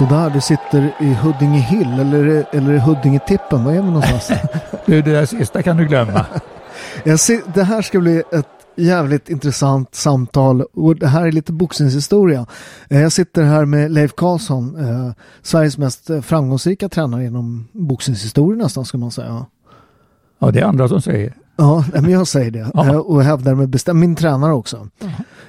[0.00, 3.64] Sådär, du sitter i Huddinge Hill eller, eller Huddinge Tippen.
[3.64, 4.30] Var är vi någonstans?
[4.86, 6.26] Du, det där sista kan du glömma.
[7.04, 8.46] Jag ser, det här ska bli ett
[8.76, 12.46] jävligt intressant samtal och det här är lite boxningshistoria.
[12.88, 15.12] Eh, Jag sitter här med Leif Karlsson, eh,
[15.42, 19.46] Sveriges mest eh, framgångsrika tränare inom boxningshistoria nästan ska man säga.
[20.38, 21.34] Ja, det är andra som säger.
[21.56, 22.86] Ja, men jag säger det Ja.
[22.86, 24.88] Eh, och hävdar med bestäm Min tränare också.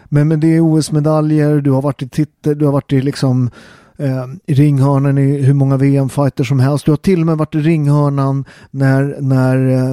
[0.06, 3.50] Men, men det är OS-medaljer, du har varit i titel, du har varit i liksom
[4.02, 6.86] eh, i ringhörnan i hur många VM-fighter som helst.
[6.86, 9.92] Du har till och med varit i ringhörnan när, när, eh,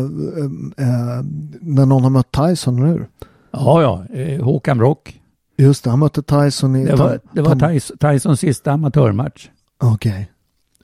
[0.89, 1.25] eh,
[1.61, 3.09] när någon har mött Tyson, eller hur?
[3.51, 4.17] Ja, ja.
[4.21, 5.21] eh, Håkan Brock.
[5.57, 6.85] Just det, han mötte Tyson i...
[6.85, 9.49] Det var, det var Tom- Tys- Tysons sista amatörmatch.
[9.83, 10.31] Okej.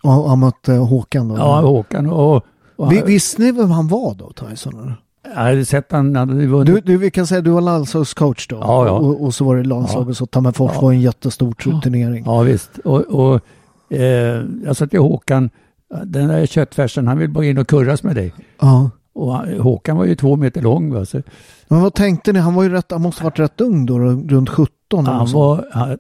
[0.02, 1.36] Och han mötte Håkan då?
[1.36, 2.42] Ja, Håkan och...
[2.76, 4.80] och Vi, visste ni vem han var då, Tyson?
[4.80, 4.96] Eller?
[5.24, 6.66] Jag hade sett han hade vunnit.
[6.74, 8.56] Du, du, vi kan säga att du var landslagscoach då.
[8.56, 8.92] Ja, ja.
[8.92, 10.80] Och, och så var det landslaget, så Tammerfors Ja.
[10.80, 12.24] var en jättestor turnering.
[12.26, 12.78] Ja, visst.
[12.78, 13.40] Och, och
[13.96, 15.50] eh, jag sa till Håkan,
[16.04, 18.34] den där köttfärsen, han vill bara in och kurras med dig.
[18.60, 18.90] Ja.
[19.14, 20.94] Och Håkan var ju två meter lång.
[20.94, 21.04] Va?
[21.04, 21.22] Så
[21.68, 22.38] Men vad tänkte ni?
[22.38, 24.70] Han var ju rätt, han måste ha varit rätt ung då, runt 17
[25.06, 25.98] eller han var, han,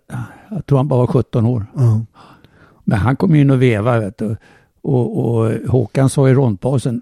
[0.50, 1.66] jag tror han bara var 17 år.
[1.76, 2.00] Ja.
[2.84, 4.00] Men han kom in och vevade.
[4.00, 4.36] Vet du.
[4.82, 7.00] Och, och Håkan sa i rondpausen,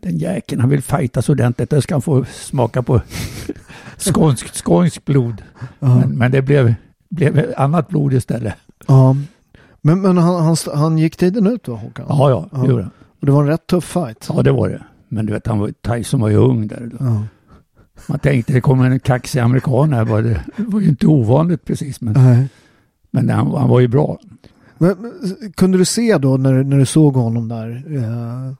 [0.00, 3.00] den jäkeln han vill fightas ordentligt, då ska han få smaka på
[3.96, 5.42] skånskt, skånskt blod.
[5.78, 6.74] Men, men det blev,
[7.08, 8.54] blev annat blod istället.
[8.86, 9.16] Ja.
[9.80, 12.06] Men, men han, han, han gick tiden ut då, Håkan?
[12.08, 12.92] Ja, ja, det gjorde han.
[13.20, 14.26] Och det var en rätt tuff fight.
[14.28, 14.82] Ja, det var det.
[15.08, 16.90] Men du vet, han var, Tyson var ju ung där.
[16.92, 16.96] Då.
[17.00, 17.22] Ja.
[18.06, 20.04] Man tänkte det kommer en kaxig amerikan här.
[20.04, 22.48] Bara det, det var ju inte ovanligt precis, men, Nej.
[23.10, 24.18] men han, han var ju bra.
[24.78, 24.96] Men,
[25.56, 27.84] kunde du se då när, när du såg honom där?
[27.96, 28.52] Eh,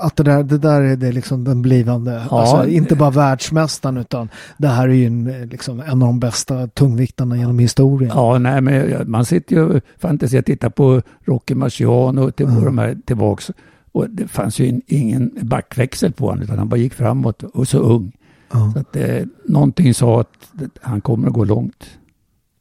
[0.00, 3.96] att det där, det där är det liksom den blivande, Ja, alltså, inte bara världsmästaren
[3.96, 8.10] utan det här är ju en, eh, liksom, en av de bästa tungviktarna genom historien.
[8.14, 12.64] Ja, nej, men man sitter ju fantiserar, tittar på Rocky Marciano till Mm.
[12.64, 13.50] de här tillbaks.
[13.92, 17.68] Och det fanns ju in, ingen backväxel på honom, utan han bara gick framåt och
[17.68, 18.12] så ung.
[18.52, 18.70] Ja.
[18.74, 20.50] Så att, eh, någonting sa att
[20.82, 21.84] han kommer att gå långt.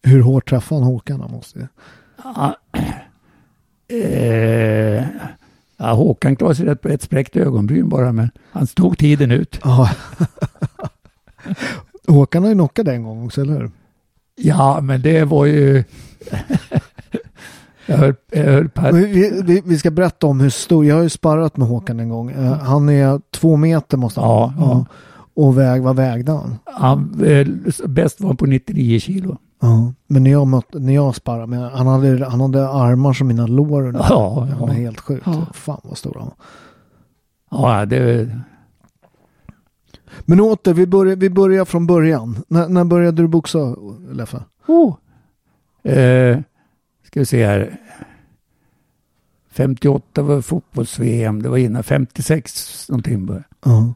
[0.03, 1.21] Hur hårt träffade han Håkan?
[1.21, 1.67] Han måste...
[2.23, 2.55] Ja,
[3.87, 5.03] eh,
[5.79, 9.59] ja, Håkan klarade sig rätt på ett spräckt ögonbryn bara, men han stod tiden ut.
[9.63, 9.89] Ja.
[12.07, 13.71] Håkan har ju knockat en gång också, eller hur?
[14.35, 15.83] Ja, men det var ju...
[17.85, 21.03] jag höll, jag höll på Vi, vi, vi ska berätta om hur stor, jag har
[21.03, 22.31] ju sparrat med Håkan en gång.
[22.31, 24.85] Eh, Han är två meter måste han Ja, ja.
[25.33, 26.55] Och väg, vad vägde han?
[26.65, 27.47] han, eh,
[27.87, 29.37] bäst var han på 99 kilo.
[29.59, 29.93] Ja.
[30.07, 33.47] Men när jag, mötte, när jag sparrade med han hade, han hade armar som mina
[33.47, 33.85] lår.
[33.85, 34.57] Ja, Det ja.
[34.59, 35.23] var helt sjukt.
[35.25, 35.45] Ja.
[35.53, 36.35] Fan vad stor han var.
[37.79, 38.29] Ja, det...
[40.21, 42.37] Men åter, vi börjar, vi börjar från början.
[42.47, 43.75] När, när började du boxa,
[44.11, 44.43] Leffe?
[44.67, 44.95] Oh.
[45.83, 46.39] Eh,
[47.03, 47.77] ska vi se här.
[49.51, 53.25] 58 var fotbolls-VM, det var innan 56 någonting.
[53.25, 53.43] bara.
[53.65, 53.93] Ja.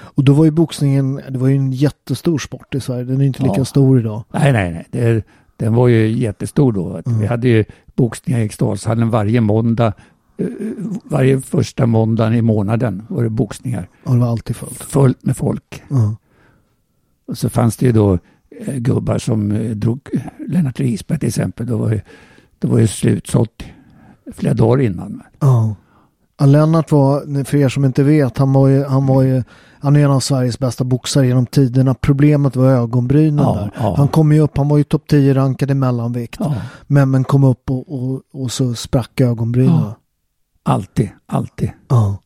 [0.00, 3.04] Och då var ju boxningen, det var ju en jättestor sport i Sverige.
[3.04, 3.64] Den är inte lika Ja.
[3.64, 4.24] stor idag.
[4.32, 4.86] Nej, nej, nej.
[4.90, 5.24] Det,
[5.56, 7.00] den var ju jättestor då.
[7.06, 7.18] Mm.
[7.20, 7.64] Vi hade ju
[7.94, 9.92] boxning i Eriksdalshallen varje måndag.
[10.36, 10.46] Eh,
[11.04, 13.88] Varje första måndagen i månaden var det boxningar.
[14.04, 14.82] Ja, det var alltid fullt.
[14.82, 15.82] Fullt med folk.
[15.90, 16.16] Ja.
[17.26, 18.18] Och så fanns det ju då
[18.66, 20.00] eh, gubbar som eh, drog
[20.48, 21.66] Lennart Risberg till exempel.
[21.66, 22.00] Då var ju,
[22.58, 23.64] då var ju slutsålt
[24.32, 25.22] flera dagar innan.
[25.38, 25.74] Ja.
[26.40, 29.42] Ja, Lennart var, för er som inte vet, han var ju, han var ju,
[29.80, 31.94] han är en av Sveriges bästa boxare genom tiderna.
[31.94, 33.70] Problemet var ögonbrynen Ja, där.
[33.78, 33.94] ja.
[33.96, 36.36] Han kom ju upp, han var ju topp 10 rankad i mellanvikt.
[36.38, 36.54] Ja,
[36.86, 39.90] Men, men kom upp och, och, och så sprack ögonbrynen.
[40.62, 41.70] Alltid, alltid.
[41.88, 42.18] Ja.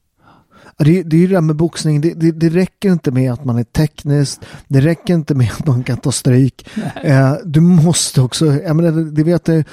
[0.76, 3.44] Det, det är ju det där med boxning, det, det, det räcker inte med att
[3.44, 6.68] man är tekniskt, det räcker inte med att man kan ta stryk.
[7.04, 9.64] Eh, du måste också, jag menar, det- vet jag, eh,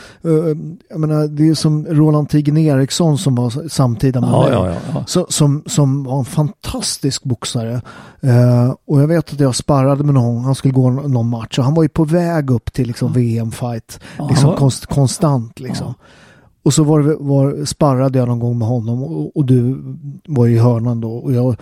[0.89, 4.51] jag menar, det är som Roland Tigen Eriksson som var samtida med Ja, mig.
[4.51, 5.03] ja, ja.
[5.07, 7.81] Så, som, som var en fantastisk boxare.
[8.21, 11.63] Eh, och jag vet att jag sparrade med någon, han skulle gå någon match och
[11.65, 13.99] han var ju på väg upp till liksom VM-fight.
[14.29, 15.93] Liksom konst, konstant liksom.
[16.63, 19.77] Och så var, var, sparrade jag någon gång med honom och, och du
[20.27, 21.55] var i hörnan då och jag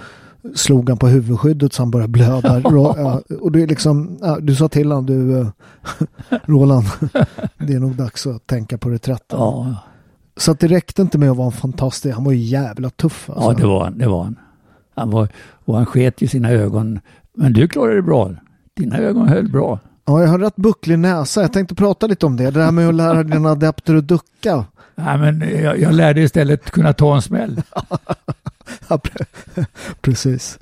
[0.56, 2.62] slog han på huvudskyddet så han började blöda.
[2.64, 5.48] Ja, och är liksom, ja, du sa till honom, du eh,
[6.46, 6.86] Roland,
[7.58, 9.40] det är nog dags att tänka på reträtten.
[9.40, 9.76] ja.
[10.38, 13.30] Så att det räckte inte med att vara en fantastisk, han var ju jävla tuff.
[13.30, 13.52] Alltså.
[13.52, 13.98] Ja, det var han.
[13.98, 14.36] Det var han.
[14.96, 15.28] han var,
[15.66, 17.00] och han sket ju sina ögon.
[17.38, 18.32] Men du klarade det bra.
[18.74, 19.80] Dina ögon höll bra.
[20.06, 21.42] Ja, jag har rätt bucklig näsa.
[21.42, 22.52] Jag tänkte prata lite om det.
[22.52, 24.66] Det här med att lära dina adepter att ducka.
[25.06, 27.62] Nej, men jag, jag lärde istället kunna ta en smäll.
[28.88, 29.66] Ja, pre-
[30.02, 30.60] Precis.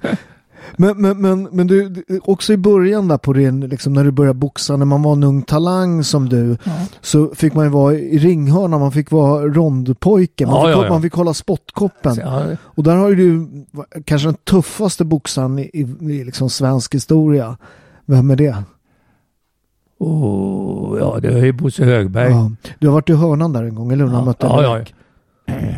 [0.76, 4.40] Men, men, men, men du, också i början där på din, liksom när du började
[4.40, 6.72] boxa, när man var en ung talang som du, Ja.
[7.02, 10.90] så fick man ju vara i ringhörnan, man fick vara rondpojke, man, Ja, fick, ja,
[10.90, 12.18] man fick hålla spottkoppen.
[12.60, 13.48] Och där har ju du
[14.06, 15.82] kanske den tuffaste boxaren i, i,
[16.14, 17.58] i liksom svensk historia.
[18.06, 18.64] Vem är det?
[20.00, 22.32] Och, ja, det är ju Bosse Högberg.
[22.32, 22.52] Ja.
[22.80, 24.14] Du har varit i hörnan där en gång, eller hur?
[24.14, 24.84] Ja, mötte ja, ja.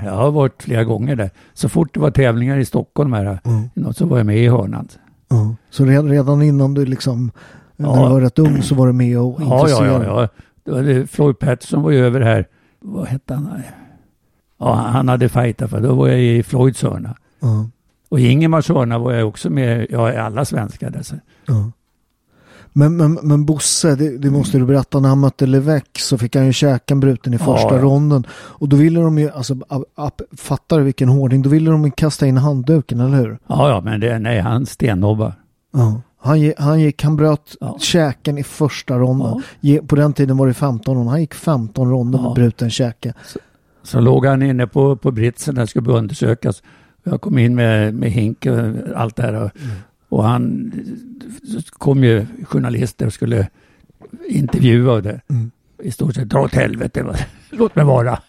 [0.05, 1.29] Jag har varit flera gånger där.
[1.53, 3.93] Så fort det var tävlingar i Stockholm här, Mm.
[3.93, 4.87] så var jag med i hörnan.
[5.29, 5.55] Ja.
[5.69, 7.31] Så redan, innan du liksom,
[7.75, 7.95] när Ja.
[8.07, 10.03] du var rätt ung så var du med och Ja, ja, ja.
[10.03, 10.27] ja.
[10.63, 12.45] Det var det, Floyd Patterson var ju över här.
[12.81, 13.49] Vad hette han?
[14.59, 15.81] Ja, han hade fightat för.
[15.81, 17.15] Då var jag i Floyds hörna.
[17.39, 17.69] Ja.
[18.09, 20.89] Och i Ingemars hörna var jag också med, ja, i alla svenskar.
[20.89, 21.01] Där.
[21.03, 21.15] Så.
[22.73, 26.35] Men, men, men Bosse, det, det måste du berätta, när han mötte Levesque så fick
[26.35, 27.81] han ju käken bruten i första ja.
[27.81, 28.23] ronden.
[28.31, 31.85] Och då ville de ju, alltså, ab, ab, fattar du vilken hårding, då ville de
[31.85, 33.37] ju kasta in handduken, eller hur?
[33.47, 35.33] Ja, ja, men det, nej, han stennobbar.
[35.73, 36.01] Ja.
[36.21, 37.77] Han, han gick, han bröt Ja.
[37.79, 39.43] käken i första ronden.
[39.59, 39.81] Ja.
[39.87, 42.33] På den tiden var det 15 ronder, han gick 15 ronder med Ja.
[42.33, 43.13] bruten käke.
[43.83, 46.63] Så låg han inne på, på britsen där skulle undersökas.
[47.03, 48.57] Jag kom in med, med hink och
[48.95, 49.33] allt det här.
[49.43, 49.51] Och,
[50.09, 50.71] och han
[51.69, 53.47] kom ju journalister och skulle
[54.27, 55.21] intervjua och det.
[55.27, 55.51] Mm.
[55.83, 57.25] I stort sett, dra åt helvete.
[57.49, 58.19] Låt mig vara.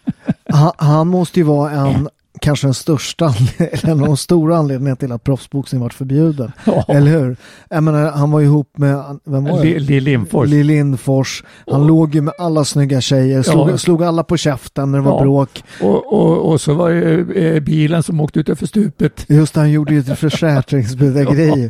[0.49, 2.09] Han, han måste ju vara en,
[2.41, 6.51] kanske den största, eller en av de stora anledningarna till att proffsboxning varit förbjuden.
[6.65, 6.85] Ja.
[6.87, 7.35] Eller hur?
[7.69, 9.63] Jag menar, han var ihop med, vem var det?
[9.63, 10.49] Lill Lill Lindfors.
[10.49, 11.43] Lill Lindfors.
[11.71, 13.77] Han Och- låg ju med alla snygga tjejer, slog, Ja.
[13.77, 15.21] slog alla på käften när det var Ja.
[15.21, 15.63] bråk.
[15.81, 19.25] Och, och, och så var det eh, bilen som åkte ut för stupet.
[19.27, 21.69] Just det, han gjorde ju ett försäkringsbedrägeri.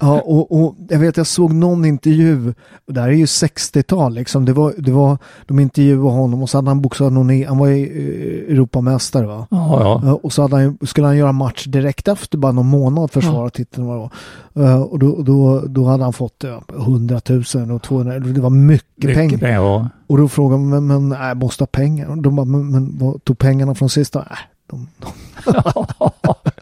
[0.00, 2.54] Ja, och, och jag vet, jag såg någon intervju,
[2.86, 6.50] och det här är ju 60-tal liksom, det var, det var, de intervjuade honom och
[6.50, 9.46] så hade han boxat någon, i- han var ju eh, Europamästare va?
[9.50, 10.02] Ja, ja.
[10.04, 13.50] Ja, Och så hade han, skulle han göra match direkt efter, bara någon månad försvara
[13.50, 13.86] titeln.
[13.86, 14.10] Vad det
[14.52, 14.68] var.
[14.70, 17.20] Eh, Och då, då, då hade han fått ja, 100
[17.54, 19.22] 000 och 200 det var mycket, pengar.
[19.22, 19.62] Mycket pengar.
[19.62, 19.88] Ja.
[20.06, 22.06] Och då frågade man, men, nej, jag måste ha pengar.
[22.08, 24.18] Och de bara, men, men vad tog pengarna från sista?
[24.18, 24.38] Nej,
[24.70, 25.08] de, de.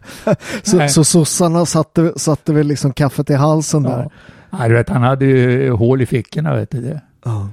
[0.62, 4.02] så, så sossarna satte, satte väl liksom kaffet i halsen där.
[4.02, 4.10] Ja.
[4.58, 6.54] Ja, du vet, han hade ju hål i fickorna.
[6.54, 7.00] Vet du det.
[7.24, 7.48] Ja.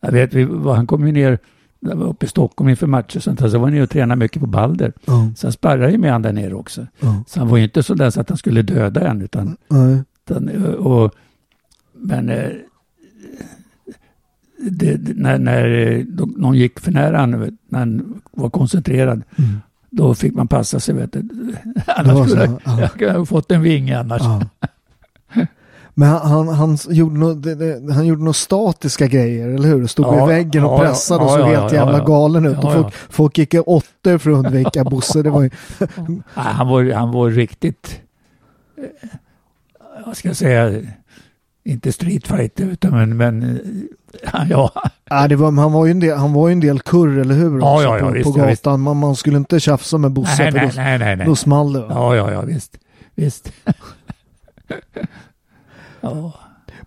[0.00, 1.38] Jag vet, vi, han kom ju ner
[1.86, 4.40] uppe i Stockholm inför matcher och sånt där, så var han nere och tränade mycket
[4.40, 4.92] på Balder.
[5.04, 5.30] Ja.
[5.36, 6.86] Så han sparrade ju med han där nere också.
[7.00, 7.24] Ja.
[7.26, 10.02] Så han var ju inte så där så att han skulle döda en, utan, Nej.
[10.26, 11.14] utan och,
[11.94, 12.50] men eh,
[14.70, 16.04] det, när, när eh,
[16.36, 17.30] någon gick för nära han,
[17.68, 19.50] när han var koncentrerad, Mm.
[19.90, 20.94] Då fick man passa sig.
[20.94, 21.54] Vet du.
[21.86, 22.88] Annars skulle jag, ja.
[22.98, 24.22] jag ha fått en vinge annars.
[24.22, 24.40] Ja.
[25.98, 29.86] Men han, han, gjorde det, han gjorde nog statiska grejer, eller hur?
[29.86, 32.04] Stod Ja, i väggen och ja, pressade och ja, såg ja, helt ja, jävla ja.
[32.04, 32.58] galen ut.
[32.62, 32.90] Ja, och folk, ja.
[33.10, 35.22] folk gick i åttor för att undvika Bosse.
[35.22, 35.50] Det var ju,
[36.34, 38.00] han, var, han var riktigt,
[38.76, 39.08] eh,
[40.06, 40.82] vad ska jag säga,
[41.64, 43.42] inte streetfighter, utan men, men
[44.22, 44.48] eh,
[45.10, 47.60] ja, det var, han, var ju en del, han var en del kurr, eller hur?
[47.60, 48.48] Ja, ja, ja, på, visst, på ja, gatan.
[48.48, 48.64] visst.
[48.64, 51.26] Man, man skulle inte tjafsa med Bosse, nej, för nej, då, nej, nej, nej.
[51.26, 51.80] då small det.
[51.80, 51.86] va?
[51.90, 52.78] Ja, ja, ja, visst.
[53.14, 53.52] Visst.
[56.00, 56.32] ja.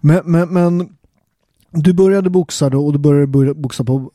[0.02, 0.90] Men, men, men
[1.72, 4.12] du började boxa då och du började börja boxa på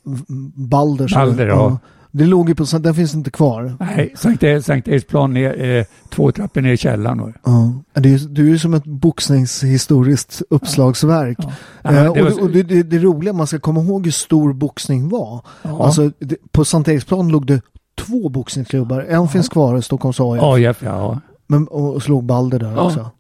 [0.55, 1.15] Balders.
[1.15, 1.79] Balder, ja.
[2.17, 3.77] Det låg ju på, den finns inte kvar.
[3.81, 7.19] Nej, Sankt, E- Sankt Eriksplan ner, eh, två trappor ner i källaren.
[7.21, 7.35] var.
[7.45, 7.73] Ja.
[8.01, 11.39] Det är, du är ju som ett boxningshistoriskt uppslagsverk.
[11.83, 11.91] Ja.
[11.91, 14.53] Eh, Ja, och det och det, det, det roliga, man ska komma ihåg hur stor
[14.53, 15.41] boxning var.
[15.63, 15.85] Ja.
[15.85, 16.11] Alltså,
[16.53, 17.61] på Sankt Eriksplan låg det
[18.07, 19.01] två boxningsklubbar.
[19.09, 20.43] En finns kvar, Stockholms AIF.
[20.43, 21.21] AIF, ja.
[21.47, 23.11] Men, och slog Balder där också.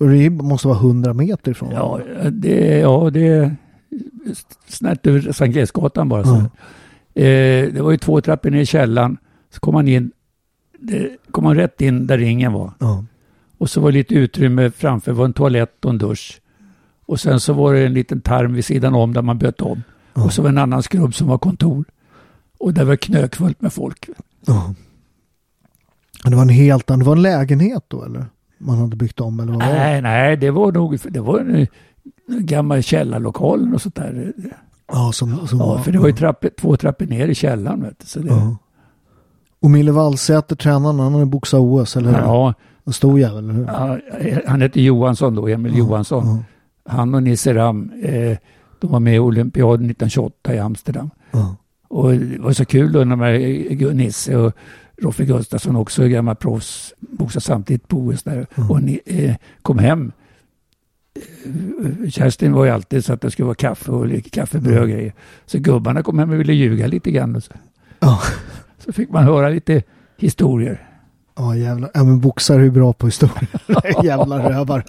[0.00, 1.70] Och det måste vara 100 meter ifrån.
[1.72, 2.00] Ja,
[2.32, 3.56] det, ja, det är
[4.68, 6.24] snart över Sankt Eriksgatan bara.
[6.24, 6.42] Så.
[7.16, 9.16] Eh, det var ju två trappor ner i källaren.
[9.50, 10.12] Så kom man in,
[10.78, 12.72] det, kom man rätt in där ringen var.
[12.78, 13.04] Ja.
[13.58, 16.40] Och så var det lite utrymme framför, det var en toalett och en dusch.
[17.06, 19.82] Och sen så var det en liten tarm vid sidan om där man bytte om.
[20.12, 21.84] Och så var det en annan skrubb som var kontor.
[22.58, 24.08] Och där var knökfullt med folk.
[24.46, 24.74] Ja.
[26.24, 28.26] Det var en helt annan, det var en lägenhet då eller?
[28.58, 29.78] Man hade byggt om eller vad var det?
[29.78, 31.66] Nej, nej, det var nog, det var en,
[32.28, 34.32] en gammal källarlokal och sånt där.
[34.92, 37.82] Ja, som, som Ja, för det var ju trappor, två trappor ner i källaren.
[37.82, 38.56] Vet du, så det, Ja.
[39.60, 42.18] Och Mille Wallsäter, tränaren, han hade boxat OS, eller hur?
[42.18, 43.64] ja, En stor jävel, eller hur?
[43.64, 43.98] Ja,
[44.46, 46.26] han hette Johansson då, Emil Johansson.
[46.26, 46.92] Ja.
[46.92, 48.36] Han och Nisse Ram, eh,
[48.80, 51.10] de var med i olympiaden 1928 i Amsterdam.
[51.30, 51.56] Ja.
[51.88, 53.32] Och det var så kul då när
[53.82, 54.52] eh, Nisse och
[55.02, 58.46] Roffe Gustafsson också, gamla proffs, boxade samtidigt på OS där.
[58.68, 60.12] Och ni, eh, kom hem.
[62.10, 65.14] Kerstin var ju alltid så att det skulle vara kaffe och kaffebröd och grejer.
[65.46, 67.36] Så gubbarna kom hem och ville ljuga lite grann.
[67.36, 67.52] Och så.
[68.00, 68.22] Ja.
[68.78, 69.82] så fick man höra lite
[70.16, 70.88] historier.
[71.36, 71.90] Ja, jävlar.
[71.94, 73.48] Ja, men boxare är ju bra på historia.
[74.02, 74.84] jävla rövar.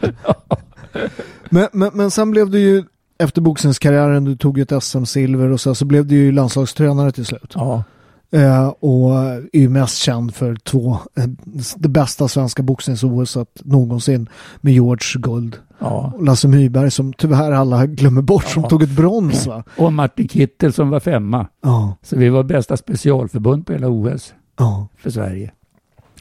[1.49, 2.83] men, men, men sen blev du ju,
[3.19, 7.25] efter boxningskarriären, du tog ju ett SM-silver och så, så blev du ju landslagstränare till
[7.25, 7.51] slut.
[7.55, 7.83] Ja,
[8.31, 9.15] Eh, och
[9.53, 11.27] är ju mest känd för två, eh,
[11.75, 14.29] det bästa svenska boxnings-OS någonsin
[14.61, 16.13] med George Guld ja.
[16.15, 18.69] och Lasse Myberg som tyvärr alla glömmer bort som Ja.
[18.69, 19.63] tog ett brons va?
[19.77, 21.47] Och Martin Kittel som var femma.
[21.61, 24.87] Ja, Så vi var bästa specialförbund på hela OS ja.
[24.97, 25.51] för Sverige.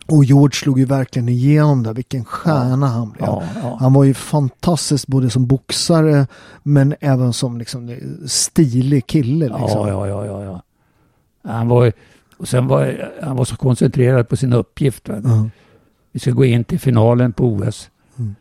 [0.08, 3.26] Och George slog ju verkligen igenom där, vilken stjärna han blev.
[3.26, 3.76] Ja, ja.
[3.80, 6.26] Han var ju fantastisk både som boxare
[6.62, 7.96] men även som liksom
[8.26, 9.48] stilig kille.
[9.48, 9.88] Liksom.
[9.88, 10.62] Ja, ja, ja, ja.
[11.52, 11.92] Han var,
[12.36, 15.08] och sen var han var så koncentrerad på sin uppgift.
[15.08, 15.48] Ja.
[16.12, 17.90] Vi ska gå in till finalen på OS.
[18.18, 18.34] Mm.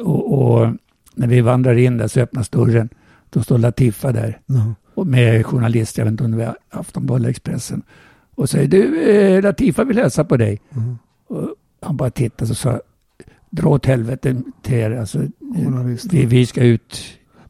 [0.00, 0.68] Och, och
[1.14, 2.88] när vi vandrar in där så öppnas dörren.
[3.30, 4.74] Då står Latifa där Ja.
[4.94, 7.82] och med journalist, jag vet inte om det var Aftonbladet Expressen.
[8.34, 10.60] Och säger du, eh, Latifa vill hälsa på dig.
[10.76, 10.98] Mm.
[11.28, 11.48] Och
[11.80, 12.80] han bara tittade och sa,
[13.50, 14.90] dra åt helvete till er.
[14.90, 15.18] Alltså,
[16.10, 16.98] vi, vi ska ut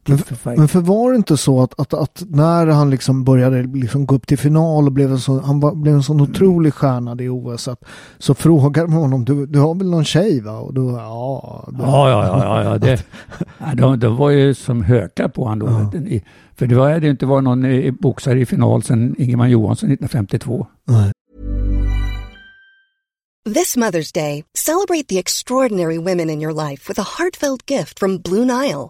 [0.05, 0.57] Men, fight.
[0.57, 4.15] men för var det inte så att, att, att när han liksom började liksom gå
[4.15, 7.29] upp till final och blev en sån, han var, blev en sån otrolig stjärna i
[7.29, 7.83] OS att,
[8.17, 10.57] så frågade man honom, du, du har väl någon tjej va?
[10.59, 11.65] Och då, ja.
[11.71, 12.77] Då, Ja, ja, ja, ja, ja.
[12.77, 13.03] Det,
[13.81, 15.65] de, de var ju som hökar på han då.
[15.65, 16.19] Ja.
[16.55, 19.91] För det var- hade ju inte varit någon eh, boxare i final sedan Ingemar Johansson
[19.91, 20.67] 1952.
[20.87, 21.11] Nej.
[23.53, 28.17] This Mother's Day, celebrate the extraordinary women in your life with a heartfelt gift from
[28.21, 28.89] Blue Nile.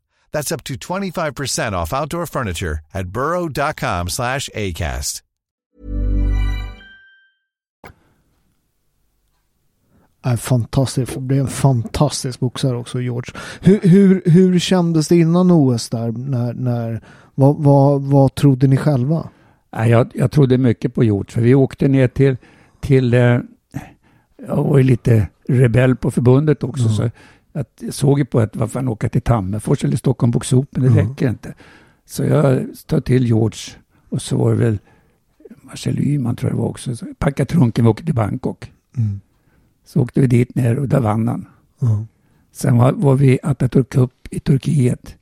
[0.33, 5.21] That's up to 25% off outdoor furniture at burrow.com slash ACAST.
[10.23, 13.33] är fantastisk, blev en fantastisk boxare också, George.
[13.61, 16.11] Hur, hur, hur kändes det innan OS där?
[16.11, 17.01] När, när,
[17.35, 19.29] vad, vad, vad trodde ni själva?
[19.71, 22.37] Nej, jag, jag trodde mycket på Hjort, för vi åkte ner till,
[22.79, 23.39] till eh,
[24.47, 27.11] jag var ju lite rebell på förbundet också, så
[27.53, 30.81] att jag såg ju på att varför han åka till Tammerfors eller Stockholm Boxop, men
[30.81, 31.09] det Mm.
[31.09, 31.53] räcker inte.
[32.05, 33.73] Så jag tar till George
[34.09, 34.79] och så var det väl
[35.61, 36.95] Marcel Yman tror jag det var också.
[36.95, 38.71] Så packade trunken och åkte till Bangkok.
[38.97, 39.21] Mm.
[39.85, 41.45] Så åkte vi dit ner och där vann han.
[41.79, 42.05] Ja.
[42.51, 45.15] Sen var, var vi Atatürk Cup i Turkiet.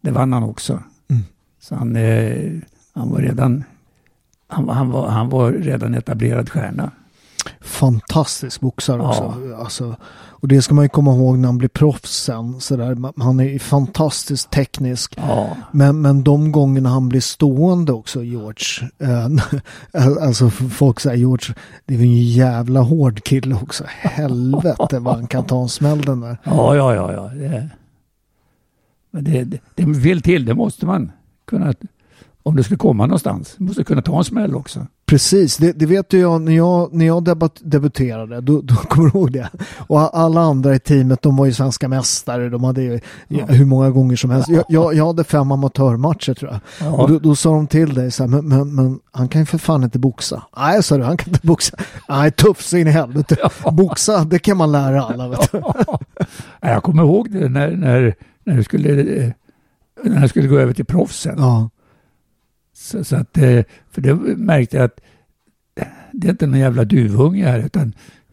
[0.00, 0.82] Det vann han också.
[1.08, 1.22] Mm.
[1.60, 2.52] Så han, eh,
[2.94, 3.64] han var redan
[4.46, 6.90] han, han, var, han var redan etablerad stjärna.
[7.60, 9.08] Fantastisk boxare Ja.
[9.08, 9.54] också.
[9.54, 9.96] Alltså,
[10.40, 12.60] och det ska man ju komma ihåg när han blir proffs sen.
[12.60, 13.22] Så där.
[13.22, 15.14] Han är ju fantastiskt teknisk.
[15.16, 18.90] Ja, Men, men de gångerna han blir stående också, George.
[18.98, 19.28] Eh,
[20.22, 21.54] alltså folk säger George,
[21.86, 23.84] det är ju en jävla hård kille också.
[24.00, 26.38] Helvete vad han kan ta en smäll den där.
[26.44, 27.12] ja, ja, ja.
[27.12, 27.30] ja.
[27.34, 27.70] Det,
[29.10, 31.12] men det, det, det vill till, det måste man
[31.44, 31.74] kunna.
[32.48, 34.86] Om det skulle komma någonstans, måste kunna ta en smäll också.
[35.06, 39.10] Precis, det, det vet ju jag när jag, när jag debat, debuterade, då, då kommer
[39.10, 39.48] du ihåg det.
[39.76, 43.90] Och alla andra i teamet, de var ju svenska mästare, de hade ju hur många
[43.90, 44.48] gånger som helst.
[44.48, 46.60] Jag, jag, jag hade fem amatörmatcher tror jag.
[46.80, 46.92] Ja.
[47.02, 49.46] Och då, då sa de till dig så här, men, men, men han kan ju
[49.46, 50.42] för fan inte boxa.
[50.56, 51.76] Nej, sa du, han kan inte boxa.
[52.08, 53.36] Nej, tuff så in i helvete.
[53.72, 55.28] Boxa, det kan man lära alla.
[55.28, 55.58] Vet du.
[55.58, 55.98] Ja,
[56.60, 58.14] Jag kommer ihåg det när, när,
[58.44, 59.30] när, du skulle, eh,
[60.04, 61.34] när jag skulle gå över till proffsen.
[61.38, 61.70] Ja,
[62.88, 65.00] Så, så att, eh, för det märkte jag att
[66.12, 67.92] det är inte någon jävla duvunge här utan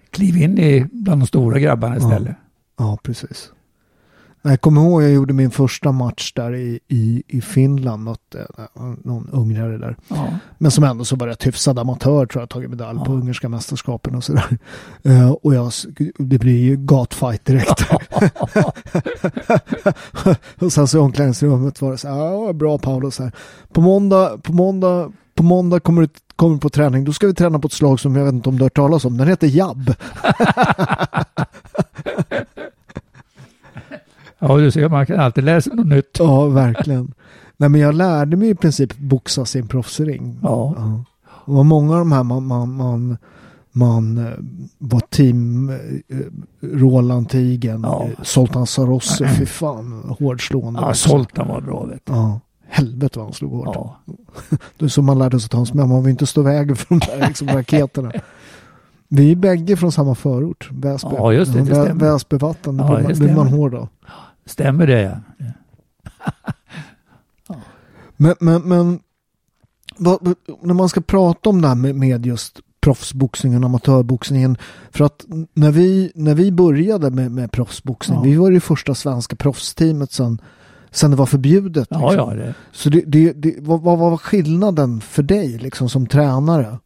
[0.10, 2.36] kliv in i bland de stora grabbarna istället.
[2.78, 3.52] ja, precis.
[4.48, 8.64] Jag kommer ihåg jag gjorde min första match där i, i, i Finland, mötte eh,
[9.04, 9.96] någon ungrare där.
[10.08, 10.28] Ja.
[10.58, 13.12] Men som ändå så var rätt hyfsad amatör tror jag, tagit medalj på Ja.
[13.12, 14.58] ungerska mästerskapen och sådär.
[15.04, 15.72] Eh, och jag,
[16.18, 17.86] det blir ju gatfight direkt.
[20.60, 23.32] och sen så i omklädningsrummet var det så här, bra Paolo så här.
[23.74, 27.60] På måndag, på måndag, på måndag kommer du kommer på träning, då ska vi träna
[27.60, 29.48] på ett slag som jag vet inte om du har hört talas om, den heter
[29.48, 29.94] jabb.
[34.50, 36.16] ja, du ser, man kan alltid läsa något nytt.
[36.20, 37.14] Ja, verkligen.
[37.58, 40.40] Nej men jag lärde mig i princip boxas i en proffsring.
[40.44, 40.76] Ja.
[41.46, 43.18] Det var många av de här man, man, man,
[43.72, 44.34] man eh,
[44.78, 45.76] var team eh,
[46.62, 48.04] Roland Tigen, Ja.
[48.04, 50.80] eh, Zoltan Sarossi, fy fan hårdslående.
[50.82, 51.10] Ja, också.
[51.10, 52.14] Soltan var bra vet du.
[52.14, 53.76] Ja, helvete vad han slog hårt.
[53.76, 54.00] Ja.
[54.78, 56.86] Det är så man lärde sig ta en smäll, man vill inte stå vägen för
[56.90, 58.12] de där liksom, raketerna.
[59.08, 61.10] Vi är bägge från samma förort, Väsby.
[61.18, 61.94] Ja, just det, det.
[61.94, 63.58] Väsbyvatten, det Ja, blir, man, blir man stämmer.
[63.62, 63.88] hård av.
[64.46, 65.18] Stämmer det ja.
[68.18, 69.00] Men, men, men
[69.98, 74.58] vad, när man ska prata om det här med, med just proffsboxningen amatörboxningen.
[74.92, 78.24] För att när vi, när vi började med, med proffsboxning, Ja.
[78.24, 80.42] vi var det första svenska proffsteamet sen,
[80.92, 81.88] sen det var förbjudet.
[81.92, 82.30] Ja, liksom.
[82.30, 82.36] ja.
[82.46, 86.80] Det, Så det, det, det, vad, vad var skillnaden för dig liksom, som tränare?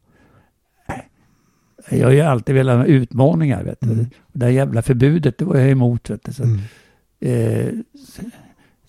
[1.90, 3.92] jag har ju alltid velat ha utmaningar vet du.
[3.92, 4.06] Mm.
[4.32, 6.32] Det här jävla förbudet, det var jag emot vet du.
[6.32, 6.60] Så, Mm.
[7.20, 7.68] Eh,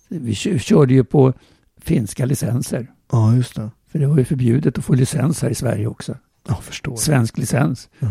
[0.09, 1.33] vi kö- körde ju på
[1.81, 2.87] finska licenser.
[3.11, 3.69] Ja, just det.
[3.87, 6.17] För det var ju förbjudet att få licens här i Sverige också.
[6.47, 6.95] Jag förstår.
[6.95, 7.89] Svensk licens.
[7.99, 8.07] Ja.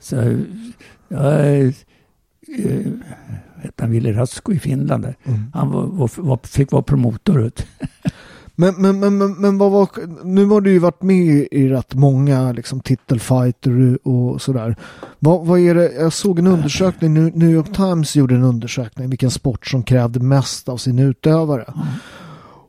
[0.00, 0.16] Så
[1.08, 1.72] jag eh,
[3.62, 5.16] vet han, Ville Rasko i Finland där.
[5.24, 5.40] Mm.
[5.54, 7.52] Han var, var, var, fick vara promotor.
[8.56, 9.88] Men, men, men, men, men vad var,
[10.24, 14.76] nu har du ju varit med i rätt många liksom, titelfighter och sådär.
[15.18, 19.30] Vad, vad är det, jag såg en undersökning, New York Times gjorde en undersökning vilken
[19.30, 21.74] sport som krävde mest av sin utövare.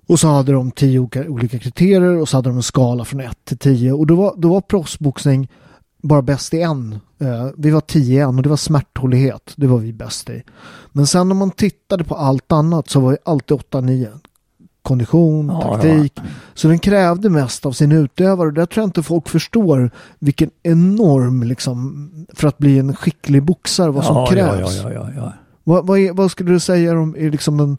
[0.07, 3.45] Och så hade de tio olika, kriterier och så hade de en skala från ett
[3.45, 3.93] till tio.
[3.93, 5.49] och då var, då var proffsboxning
[6.01, 6.99] bara bäst i en.
[7.19, 9.53] Eh, vi var 10 i en och det var smärthållighet.
[9.55, 10.43] Det var vi bäst i.
[10.91, 14.19] Men sen om man tittade på allt annat så var vi alltid 8-9.
[14.85, 16.19] Kondition, Ja, taktik.
[16.53, 18.51] Så den krävde mest av sin utövare.
[18.51, 23.91] Där tror jag inte folk förstår vilken enorm, liksom, för att bli en skicklig boxare,
[23.91, 24.81] vad som ja, krävs.
[24.83, 25.33] Ja, ja, ja, ja.
[25.63, 27.77] Vad, vad, är, vad skulle du säga om är liksom den,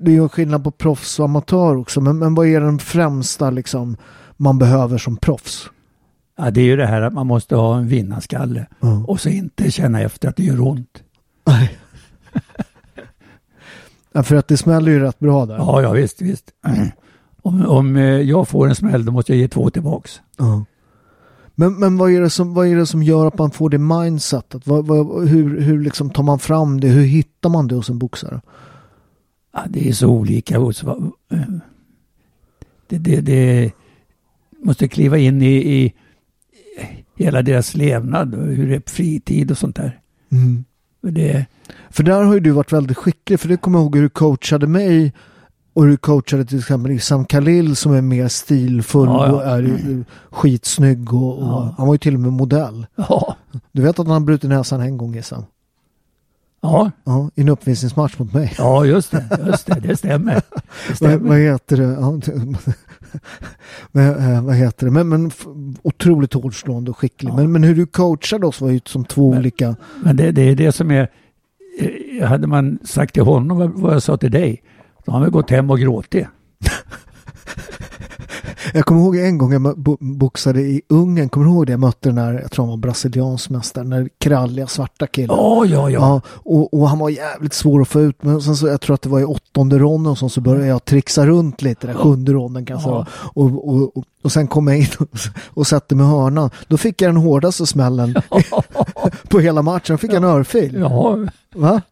[0.00, 2.78] det är ju en skillnad på proffs och amatör också, men, men vad är den
[2.78, 3.96] främsta liksom,
[4.36, 5.70] man behöver som proffs?
[6.38, 6.50] ja.
[6.50, 8.66] Det är ju det här att man måste ha en vinnarskalle.
[8.80, 9.04] Ja.
[9.06, 11.02] Och så inte känna efter att det gör ont.
[11.46, 11.78] Nej.
[14.14, 15.56] ja, för att det smäller ju rätt bra där.
[15.56, 16.50] Ja, ja visst, visst.
[17.42, 20.20] Om, om eh, jag får en smäll då måste jag ge två tillbaks.
[20.38, 20.64] Ja.
[21.54, 23.78] Men, men vad, är det som, vad är det som gör att man får det
[23.78, 24.66] mindsetet?
[24.66, 26.88] Vad, vad, hur hur liksom tar man fram det?
[26.88, 28.40] Hur hittar man det hos en boxare?
[29.52, 30.54] Ja, det är så olika.
[30.56, 30.62] eh,
[32.86, 33.72] Det, det, det
[34.62, 35.94] måste kliva in i, i
[37.16, 40.00] hela deras levnad, hur det är fritid och sånt där.
[40.32, 40.64] Mm.
[41.04, 41.46] För Det,
[41.90, 44.66] För där har ju du varit väldigt skicklig, för det kommer ihåg hur du coachade
[44.66, 45.12] mig
[45.74, 49.32] och du coachade till exempel Issam Khalil som är mer stilfull Ja, ja.
[49.32, 51.74] och är ju skitsnygg och, och Ja.
[51.78, 52.86] han var ju till och med modell.
[53.72, 55.42] Du vet att han har brutit näsan en gång Issam?
[56.64, 58.54] Ja, Ja, i en uppvisningsmatch mot mig.
[58.58, 60.34] ja, just det, just det, det stämmer.
[60.42, 60.42] Det
[60.88, 61.28] Vad, stämmer.
[61.28, 61.82] vad heter det?
[61.82, 62.20] Ja,
[63.92, 64.92] men, eh, vad heter det?
[64.92, 65.30] Men, men
[65.82, 67.30] otroligt hårdslående och skicklig.
[67.30, 67.36] Ja.
[67.36, 69.76] Men, men hur du coachade oss var ju som två Men- olika...
[70.04, 71.08] Men det, det är det som är,
[71.78, 74.62] eh, hade man sagt till honom vad, vad jag sa till dig,
[75.04, 76.26] då har han väl gått hem och gråtit.
[78.76, 81.28] Jag kommer ihåg en gång jag boxade i Ungern.
[81.28, 81.72] Kommer du ihåg det?
[81.72, 85.36] Jag mötte den där, jag tror han var brasiliansk mästare, den där kralliga svarta killen.
[85.36, 86.00] Ja, ja, ja.
[86.00, 88.22] Ja, och, och han var jävligt svår att få ut.
[88.22, 90.66] Men sen så, jag tror att det var i åttonde ronden och så, så började
[90.66, 92.90] jag trixa runt lite, den sjunde ronden kanske.
[92.90, 93.08] Var.
[93.12, 95.08] Och, och, och, och sen kom jag in och,
[95.46, 96.50] och satte mig i hörnan.
[96.68, 98.14] Då fick jag den hårdaste smällen
[99.28, 99.92] på hela matchen.
[99.92, 100.76] Jag fick en örfil.
[100.80, 101.18] Ja,
[101.54, 101.82] Va?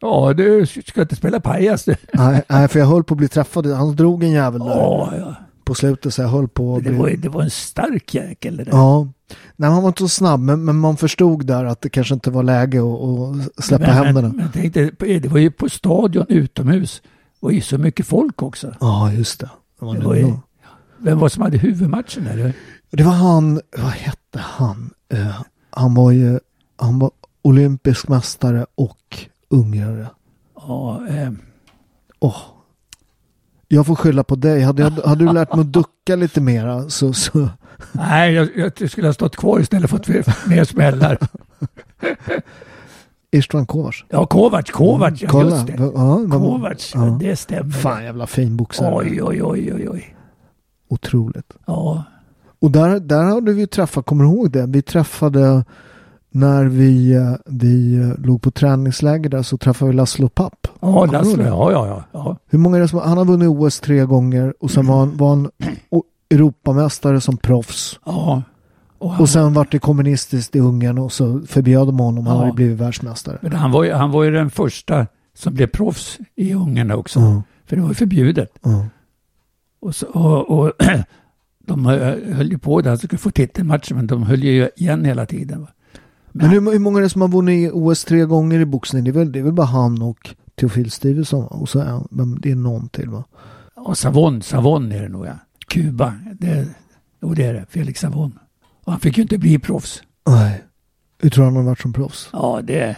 [0.00, 1.96] ja, du ska inte spela pajas du.
[2.12, 3.66] Nej, nej, för jag höll på att bli träffad.
[3.66, 5.34] Han drog en jävel där Ja, ja.
[5.66, 6.98] På slutet så jag höll på att Det bli...
[6.98, 8.72] var, det var en stark jäkel det där.
[8.72, 9.08] Ja,
[9.56, 12.30] nej, han var inte så snabb, men, men man förstod där att det kanske inte
[12.30, 14.28] var läge att, att släppa men, händerna.
[14.28, 17.02] Men, men tänk dig, det var ju på stadion utomhus.
[17.04, 18.74] Det var ju så mycket folk också.
[18.80, 19.50] Ja, just det.
[19.80, 20.32] Det var, Det det, var ju,
[20.98, 22.52] vem var det som hade huvudmatchen där?
[22.90, 24.90] det var han, vad hette han?
[25.12, 26.38] Eh, han var ju,
[26.76, 27.10] han var
[27.42, 30.06] olympisk mästare och ungrare.
[30.56, 31.30] Ja, eh,
[32.20, 32.36] Åh.
[33.68, 34.62] Jag får skylla på dig.
[34.62, 37.48] Hade, jag, hade du lärt mig att ducka lite mera så, så
[37.92, 41.18] nej, jag, jag skulle ha stått kvar istället för att mer smällar.
[43.30, 44.04] Istvan Kovacs.
[44.08, 45.74] Ja, Kovacs, Kovacs, ja, just det.
[45.78, 47.06] Ja, Kovacs, ja.
[47.06, 47.18] ja.
[47.20, 47.70] det stämmer.
[47.70, 48.94] Fan jävla fin boxare.
[48.94, 50.16] Oj, oj, oj, oj, oj.
[50.88, 51.56] Otroligt.
[51.66, 52.04] Ja,
[52.58, 54.66] Och där, där hade vi träffat, kommer du ihåg det?
[54.66, 55.64] Vi träffade
[56.30, 60.65] när vi, eh, vi eh, låg på träningsläger där så träffade vi Laszlo Papp.
[60.80, 61.42] Ja det?
[61.44, 62.36] ja, ja, ja, ja.
[62.46, 65.16] Hur många är det som, han har vunnit OS tre gånger och sen var han,
[65.16, 65.50] var han
[66.30, 68.00] Europamästare som proffs.
[68.06, 68.42] ja.
[68.98, 72.26] Och han, Och sen vart det kommunistiskt i Ungern och så förbjöd de honom.
[72.26, 72.42] Han Ja.
[72.42, 73.38] hade blivit världsmästare.
[73.42, 77.20] men han, var ju, han var ju den första som blev proffs i Ungern också.
[77.20, 78.50] Ja, För det var ju förbjudet.
[78.62, 78.86] ja.
[79.80, 80.72] Och, så, och, och
[81.66, 85.04] de hö- höll ju på där, han skulle få titelmatchen, men de höll ju igen
[85.04, 85.60] hela tiden.
[85.60, 85.68] va.
[86.32, 89.04] Men hur, hur många är det som har vunnit OS tre gånger i boxning?
[89.04, 91.46] Det är väl, det är väl bara han och Theophil Stevenson va?
[91.46, 93.24] och så är, men det är någon till va?
[93.74, 95.38] Och Savon, Savon är det nog ja.
[95.68, 96.68] Kuba, det,
[97.22, 97.66] jo, det är det.
[97.70, 98.38] Felix Savon.
[98.84, 100.02] Och han fick ju inte bli proffs.
[100.26, 100.64] Nej.
[101.18, 102.28] Hur tror du han har varit som proffs?
[102.32, 102.96] Ja, det,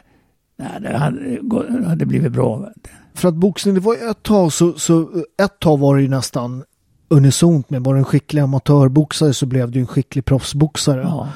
[0.57, 2.69] nej, det hade, hade blivit bra.
[3.15, 5.11] För att boxning, det var ju ett tag så, så
[5.43, 6.65] ett tag var det ju nästan
[7.09, 7.85] unisont med.
[7.85, 11.01] Var det en skicklig amatörboxare så blev ju en skicklig proffsboxare.
[11.01, 11.29] Ja,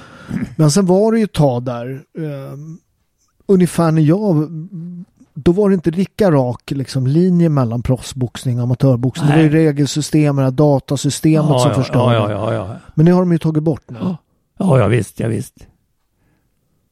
[0.57, 2.59] Men sen var det ju ett tag där, eh,
[3.47, 4.49] ungefär när jag,
[5.35, 9.29] då var det inte lika rak liksom, linje mellan proffsboxning och amatörboxning.
[9.31, 9.67] Det var ju Nej.
[9.67, 12.33] regelsystemen, här datasystemet ja, som ja, förstörde.
[12.33, 12.77] ja, ja.
[12.95, 13.99] Men det har de ju tagit bort nu.
[14.01, 14.17] Ja.
[14.59, 15.67] Ja, ja visst, ja visst.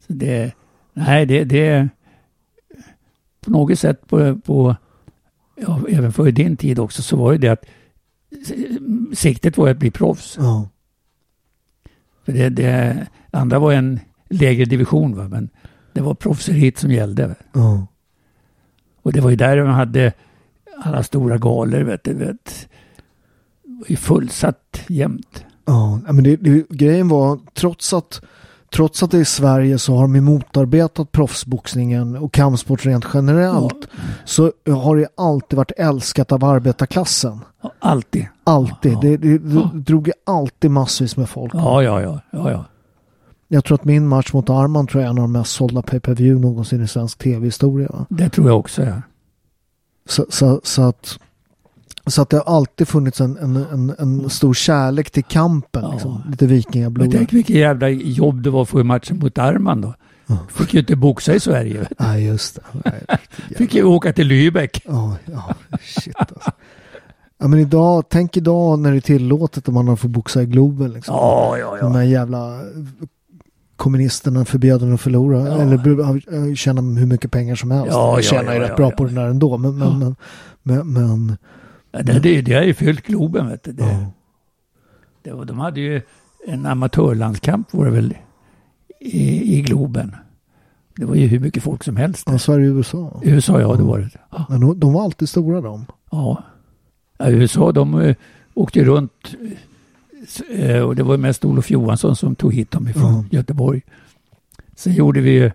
[0.06, 0.52] Så det,
[0.92, 1.88] nej, det, det
[3.40, 4.76] på något sätt på, på
[5.56, 7.64] ja, även för din tid också så var det det att
[9.12, 10.36] siktet var att bli proffs.
[10.40, 10.68] Ja.
[12.24, 15.28] För det, det andra var en lägre division va?
[15.28, 15.48] men
[15.92, 17.26] det var proffseriet som gällde.
[17.26, 17.34] Va?
[17.52, 17.86] ja.
[19.10, 20.12] Och det var ju där man hade
[20.82, 21.80] alla stora galor.
[21.80, 22.68] Vet du, vet.
[23.86, 25.44] Ju fullsatt jämt.
[25.64, 28.20] Ja, men det, det, grejen var, trots att,
[28.72, 33.88] trots att det är Sverige så har de motarbetat proffsboxningen och kampsport rent generellt.
[34.24, 37.40] Så har det alltid varit älskat av arbetarklassen.
[37.62, 38.26] Ja, Alltid.
[38.44, 38.92] Alltid.
[38.92, 38.98] Ja.
[39.02, 41.54] Det, det, det drog ju alltid massvis med folk.
[41.54, 42.20] Ja, ja, ja.
[42.30, 42.64] ja, ja.
[43.52, 45.82] Jag tror att min match mot Arman tror jag är en av de mest sålda
[45.82, 48.06] pay-per-view någonsin i svensk tv-historia.
[48.08, 48.82] Det tror jag också.
[48.84, 49.02] Ja.
[50.08, 51.18] Så, så, så att
[52.06, 55.82] så att det har alltid funnits en, en, en, en stor kärlek till kampen.
[55.82, 55.92] Ja.
[55.92, 56.22] Liksom.
[56.30, 57.12] Lite Men vikingablod.
[57.12, 59.94] tänk vilket jävla jobb det var för matchen mot Arman då.
[60.48, 61.88] Fick ju inte boxa i Sverige.
[61.98, 62.62] Nej, just det.
[62.84, 63.18] Nej,
[63.56, 64.80] Fick ju åka till Lübeck.
[64.84, 66.50] Ja, ja, shit alltså.
[67.38, 70.92] Ja, men idag, tänk idag när det är tillåtet om man fått boxa i Globen.
[70.92, 71.14] Liksom.
[71.14, 71.98] Ja, ja, De ja.
[71.98, 72.60] här jävla
[73.80, 75.48] kommunisterna förbjöd en att förlora.
[75.48, 75.62] Ja.
[75.62, 77.92] Eller äh, tjäna hur mycket pengar som helst.
[77.92, 78.96] Ja, Jag ja, tjänar ju ja, rätt ja, bra ja.
[78.96, 79.58] på den där ändå.
[79.58, 80.16] Men, men, men,
[80.62, 81.36] men, men
[81.90, 83.48] ja det, det, det har ju fyllt Globen.
[83.48, 83.72] Vet du.
[83.72, 84.12] Det,
[85.22, 85.34] ja.
[85.36, 86.02] det de hade ju
[86.46, 88.14] en amatörlandskamp var det väl
[89.00, 90.16] i, i Globen.
[90.96, 92.28] Det var ju hur mycket folk som helst.
[92.30, 93.20] Ja, Sverige och USA.
[93.24, 94.10] USA, ja det var det.
[94.30, 94.46] Ja.
[94.48, 95.86] Men de, var alltid stora de.
[96.10, 96.42] Ja.
[97.18, 98.16] ja USA de eh,
[98.54, 99.58] åkte runt eh,
[100.86, 103.38] och det var mest Olof Johansson som tog hit dem ifrån Ja.
[103.38, 103.82] Göteborg.
[104.76, 105.50] Sen gjorde vi ju,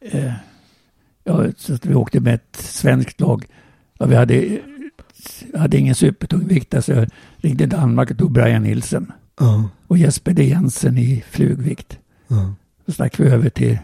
[0.00, 0.32] eh,
[1.24, 3.44] ja, så att vi åkte med ett svenskt lag.
[3.98, 4.58] Ja, vi hade,
[5.54, 10.44] hade ingen supertungviktare så jag ringde Danmark och tog Brian Nilsen Ja, och Jesper D.
[10.44, 11.98] Jensen i flugvikt.
[12.28, 12.54] ja.
[12.86, 13.78] Så stack vi över till,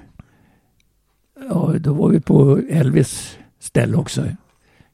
[1.50, 4.26] ja då var vi på Elvis ställe också.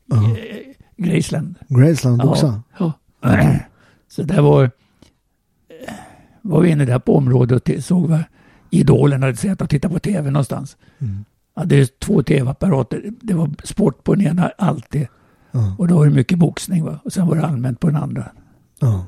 [0.07, 0.17] Ja.
[0.17, 0.57] Eh,
[0.97, 1.55] Graceland.
[1.69, 2.62] Graceland boxa.
[2.79, 2.93] Ja.
[4.09, 4.71] Så där var,
[6.42, 8.22] var vi inne där på området och såg vad
[8.70, 10.77] idolen hade sett och tittade på tv någonstans.
[10.98, 11.24] Mm.
[11.57, 13.12] hade två tv-apparater.
[13.20, 15.07] Det var sport på den ena alltid.
[15.53, 15.74] Ja.
[15.79, 16.98] Och då var det mycket boxning va?
[17.05, 18.24] och sen var det allmänt på den andra.
[18.81, 19.07] Ja.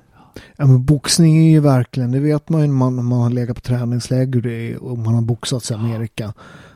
[0.57, 3.31] Ja, men boxning är ju verkligen, det vet man ju när man, när man har
[3.31, 6.33] legat på träningsläger och det är- och man har boxats i Amerika.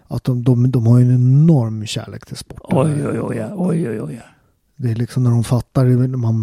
[0.08, 2.78] Att de, de, de har ju en enorm kärlek till sporten.
[2.78, 3.48] Oj, oj, oj, ja.
[3.56, 4.22] oj, oj, oj.
[4.76, 6.34] Det är liksom när de fattar, när man,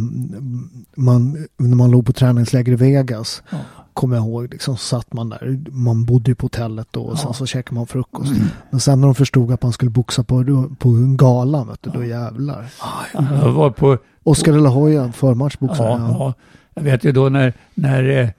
[0.96, 3.58] man, när man låg på träningsläger i Vegas, Ja.
[3.94, 7.18] Kommer jag ihåg, liksom, så satt man där, man bodde ju på hotellet då och
[7.20, 7.34] sen Ja.
[7.34, 8.32] så käkade man frukost.
[8.70, 11.90] Men sen när de förstod att man skulle boxa på, på en gala, vet du,
[11.90, 12.66] då jävlar.
[13.14, 15.88] Jag var på, Oscar de la Hoya, förmatchboxare.
[15.88, 16.34] ja, ja.
[16.74, 18.30] Jag vet ju då när, när eh,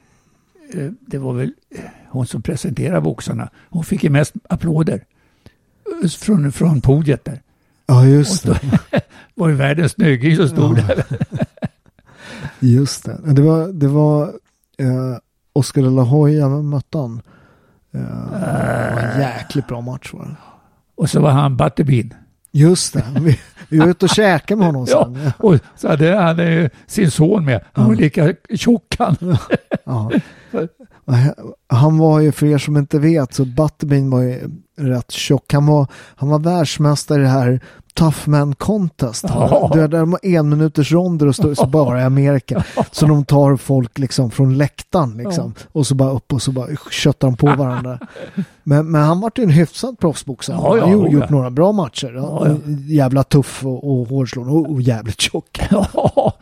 [0.82, 3.48] eh, det var väl eh, hon som presenterade boxarna.
[3.70, 5.04] Hon fick ju mest applåder
[6.18, 7.42] från, från podiet där.
[7.86, 8.60] ja, just det.
[9.34, 10.82] var ju världens snygging som stod Ja.
[10.86, 11.04] där.
[12.60, 13.18] Just det.
[13.32, 14.22] Det var, det var
[14.78, 15.16] eh,
[15.52, 17.20] Oscar de la Hoya, mötte han?
[17.94, 18.00] Eh,
[18.94, 20.36] var en jäkligt bra match var det.
[20.94, 22.14] Och så var han Butterbean.
[22.54, 23.04] Just det.
[23.20, 25.32] Vi, vi var ute och käkade med honom Ja, sen.
[25.38, 27.64] och så hade han eh, sin son med.
[27.72, 28.00] Han var Ja.
[28.00, 29.16] lika tjock han.
[29.84, 30.10] Ja.
[31.68, 35.52] Han var ju, för er som inte vet, så Butterbean var ju rätt tjock.
[35.52, 37.60] Han var, han var världsmästare i det här
[37.94, 39.24] Tough Man Contest.
[39.28, 39.70] Ja.
[39.74, 42.64] Det är där de har en minuters ronder och står så bara i Amerika.
[42.90, 45.54] Så de tar folk liksom från läktaren liksom.
[45.72, 47.98] Och så bara upp och så bara köttar de på varandra.
[48.62, 50.56] Men, men han var ju en hyfsad proffsboxare.
[50.56, 51.20] Ja, ja, han har ju ja.
[51.20, 52.12] gjort några bra matcher.
[52.16, 52.56] Ja, ja.
[52.86, 55.60] Jävla tuff och, och hårdslående och, och jävligt tjock.
[55.70, 56.32] Ja.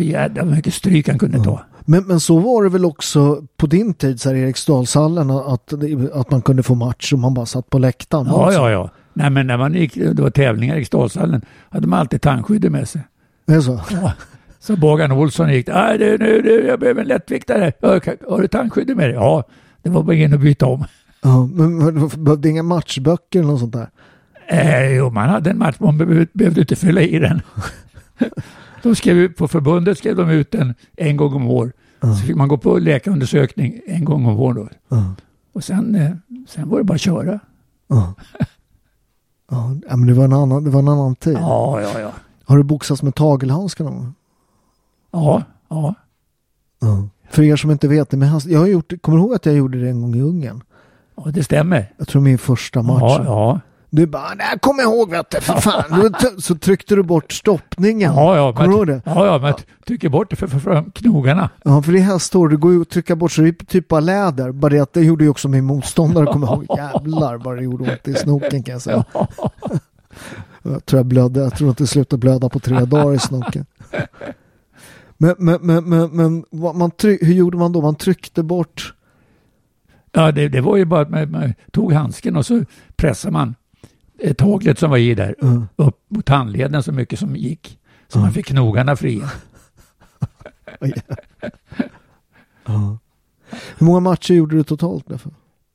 [0.00, 1.60] Jädrar vad mycket stryk han kunde ta.
[1.80, 5.72] Men, men så var det väl också på din tid, så här, Eriksdalshallen, att,
[6.12, 8.26] att man kunde få match och man bara satt på läktaren.
[8.26, 8.60] Ja, Alltså.
[8.60, 8.90] ja, ja.
[9.14, 12.88] Nej, men när man gick, det var tävlingar i Eriksdalshallen, hade man alltid tandskyddet med
[12.88, 13.02] sig.
[13.46, 13.80] Det är så?
[13.90, 14.12] Ja.
[14.60, 17.72] Så Bagan Olsson gick, nej du, nu, nu, jag behöver en lättviktare.
[18.28, 19.14] Har du tandskyddet med dig?
[19.14, 19.44] Ja,
[19.82, 20.84] det var bara in och byta om.
[21.22, 23.88] Ja, men, behövde inga matchböcker eller något sånt där?
[24.46, 27.40] Eh, jo, man hade en match, man behövde, inte fylla i den.
[28.82, 31.72] de skrev på förbundet skrev de ut den en gång om år.
[32.00, 32.14] Ja.
[32.14, 34.68] Så fick man gå på läkarundersökning en gång om år då.
[34.88, 35.14] Ja.
[35.52, 36.10] Och sen, eh,
[36.48, 37.40] sen var det bara att köra.
[37.88, 38.14] Ja.
[39.88, 41.38] Ja, men det var en annan, det var en annan tid.
[41.40, 42.10] Ja, ja, ja.
[42.44, 44.14] Har du boxats med tagelhandskar någon gång?
[45.10, 45.94] Ja, ja.
[46.80, 47.08] Ja.
[47.30, 49.54] För er som inte vet det, men jag har gjort, kommer du ihåg att jag
[49.54, 50.62] gjorde det en gång i Ungern?
[51.16, 51.92] ja det stämmer.
[51.96, 53.02] Jag tror min första match.
[53.02, 53.60] Ja, ja.
[53.94, 56.14] Du bara, nej kommer jag ihåg vet du, för fan.
[56.38, 58.14] Så tryckte du bort stoppningen.
[58.14, 59.02] Ja, ja, Kommer du det?
[59.04, 61.50] Ja, ja, men jag trycker bort det för, för, för knogarna.
[61.62, 63.88] Ja, för det är hästhår, det går ju att trycka bort så det är typ
[63.88, 64.52] bara läder.
[64.52, 66.66] Bara det att det gjorde ju också min motståndare, kommer ihåg.
[66.76, 69.04] Jävlar vad det gjorde ont i snoken kan jag säga.
[70.62, 73.66] Jag tror jag blödde, jag tror inte det slutade blöda på tre dagar i snoken.
[75.16, 76.44] Men, men, men, men, men
[76.78, 77.80] man tryck, hur gjorde man då?
[77.80, 78.94] Man tryckte bort...
[80.12, 82.64] Ja, det, det var ju bara att man, man tog handsken och så
[82.96, 83.54] pressade man
[84.32, 85.66] taglet som var i där Ja.
[85.76, 87.78] upp mot handleden så mycket som gick.
[88.08, 88.22] Så Ja.
[88.22, 89.30] man fick knogarna fria.
[92.66, 92.98] Ja.
[93.78, 95.04] Hur många matcher gjorde du totalt?
[95.08, 95.30] Därför?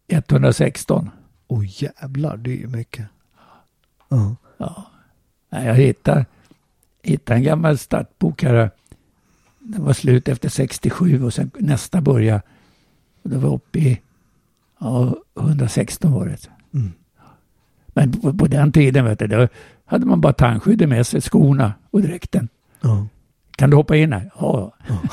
[0.07, 1.09] 116.
[1.47, 3.05] Åh jävlar, det är ju mycket.
[4.09, 4.35] Ja.
[4.57, 4.85] Ja.
[5.49, 6.25] Jag hittade,
[7.03, 8.71] hittade en gammal startbok här.
[9.59, 12.41] Den var slut efter 67 och sen nästa började.
[13.23, 14.01] Och det var uppe i
[14.79, 16.47] ja, 116 var det.
[16.47, 16.58] Mm.
[17.99, 19.47] Men på, på den tiden vet du, då
[19.85, 22.49] hade man bara tandskyddet med sig, skorna och dräkten.
[22.81, 23.07] Ja.
[23.55, 24.31] Kan du hoppa in här?
[24.39, 24.73] Ja.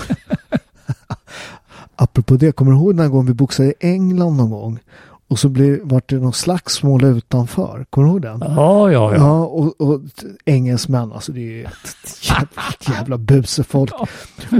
[1.96, 4.78] Apropå det, kommer du ihåg den här gången vi boxade i England någon gång?
[5.28, 7.86] Och så blev, vart det någon slagsmål utanför.
[7.90, 8.40] Kommer du ihåg den?
[8.56, 9.16] Ja, ja, ja.
[9.16, 10.00] Ja, och, och
[10.44, 12.62] engelsmän, alltså det är ju ett jävla,
[12.98, 13.92] jävla busefolk.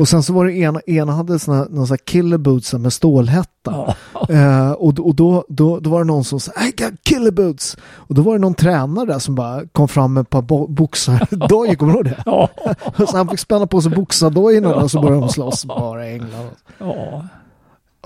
[0.01, 2.93] Och sen så var det ena, ena hade såna, någon sån här killer boots med
[2.93, 3.51] stålhätta.
[3.65, 3.95] Ja.
[4.29, 7.77] Eh, och och då, då, då var det någon som sa I got killer boots.
[7.83, 10.67] Och då var det någon tränare där som bara kom fram med ett par bo-
[10.67, 12.23] boxardojor, kommer du ihåg det?
[12.27, 12.49] Ja.
[13.07, 16.49] Så han fick spänna på sig boxardojorna och så började de slåss bara i England.
[16.79, 17.25] ja.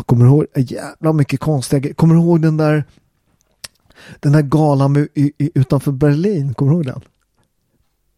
[0.00, 1.94] Jag kommer ihåg jävla mycket konstiga.
[1.94, 2.84] Kommer du ihåg den där
[4.20, 6.54] den där galan med, i, i, utanför Berlin?
[6.54, 7.00] Kommer du ihåg den?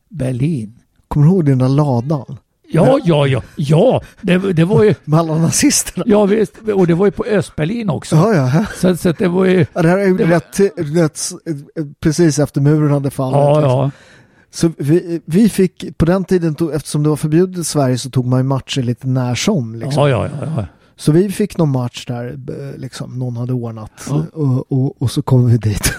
[0.09, 0.79] Berlin.
[1.09, 2.39] Kommer du ihåg den där ladan?
[2.69, 3.43] Ja, ja, ja.
[3.57, 4.95] Ja, det, det var ju...
[5.05, 6.05] Med alla nazisterna?
[6.09, 6.59] Ja, visst.
[6.75, 8.17] Och det var ju på Östberlin också.
[8.17, 8.65] Ja, ja.
[8.77, 9.67] Så, så det var ju...
[9.75, 10.61] ja det här är ju Det var- rätt,
[10.97, 11.21] rätt,
[12.01, 13.37] precis efter muren hade fallit.
[13.37, 13.91] Ja, ja.
[14.51, 18.11] Så vi, vi fick, på den tiden, tog, eftersom det var förbjudet i Sverige så
[18.11, 19.75] tog man ju matcher lite när som.
[19.75, 20.03] Liksom.
[20.03, 20.53] Ja, ja, ja.
[20.57, 20.67] ja.
[21.03, 24.25] Så vi fick någon match där eh, liksom, någon hade ordnat Ja.
[24.33, 25.95] och, och, och så kom vi dit.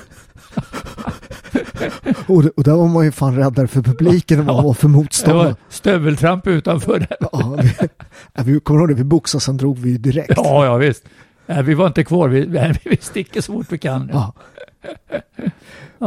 [2.27, 4.87] och, och där var man ju fan räddare för publiken än vad man var för
[5.33, 7.07] var stöveltramp utanför.
[7.19, 7.87] Ja, vi,
[8.33, 10.33] ja, vi kommer ihåg det, vi boxade sen drog vi ju direkt.
[10.35, 11.03] Ja, ja, visst.
[11.45, 12.29] Nej, vi var inte kvar.
[12.29, 14.09] Vi, nej, vi sticker så fort vi kan.
[14.13, 14.33] Ja.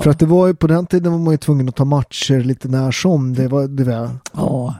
[0.03, 2.41] För att det var ju på den tiden var man ju tvungen att ta matcher
[2.41, 3.35] lite när som.
[3.35, 4.75] Det var, det var, Ja,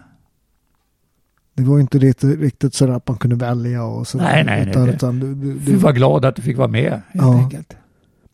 [1.57, 4.25] det var inte riktigt, riktigt sådär att man kunde välja och sådär.
[4.25, 6.69] Nej, nej, nej, Utan, det- utan du, du, du var glad att du fick vara
[6.69, 7.39] med helt Ja.
[7.39, 7.77] enkelt.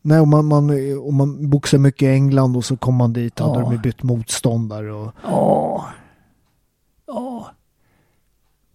[0.02, 3.38] nej, om man, man, om man boxar mycket i England och så kom man dit
[3.38, 3.60] hade Ja.
[3.64, 4.92] de ju bytt motståndare.
[4.92, 5.86] Och, Ja.
[7.06, 7.50] Ja.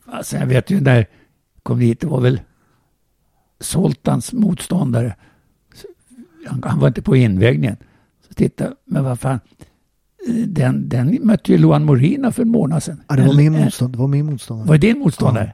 [0.05, 1.05] Alltså, jag vet ju när
[1.63, 2.41] kom dit, det var väl
[3.60, 5.15] Soltans motståndare.
[6.47, 7.77] Han, han var inte på invägningen.
[8.27, 9.39] Så titta, men vad fan.
[10.47, 13.01] Den, den mötte ju Luan Morina för en månad sedan.
[13.08, 14.67] ja, det, var min en- motståndare, det var min motståndare.
[14.67, 15.53] Var det din motståndare?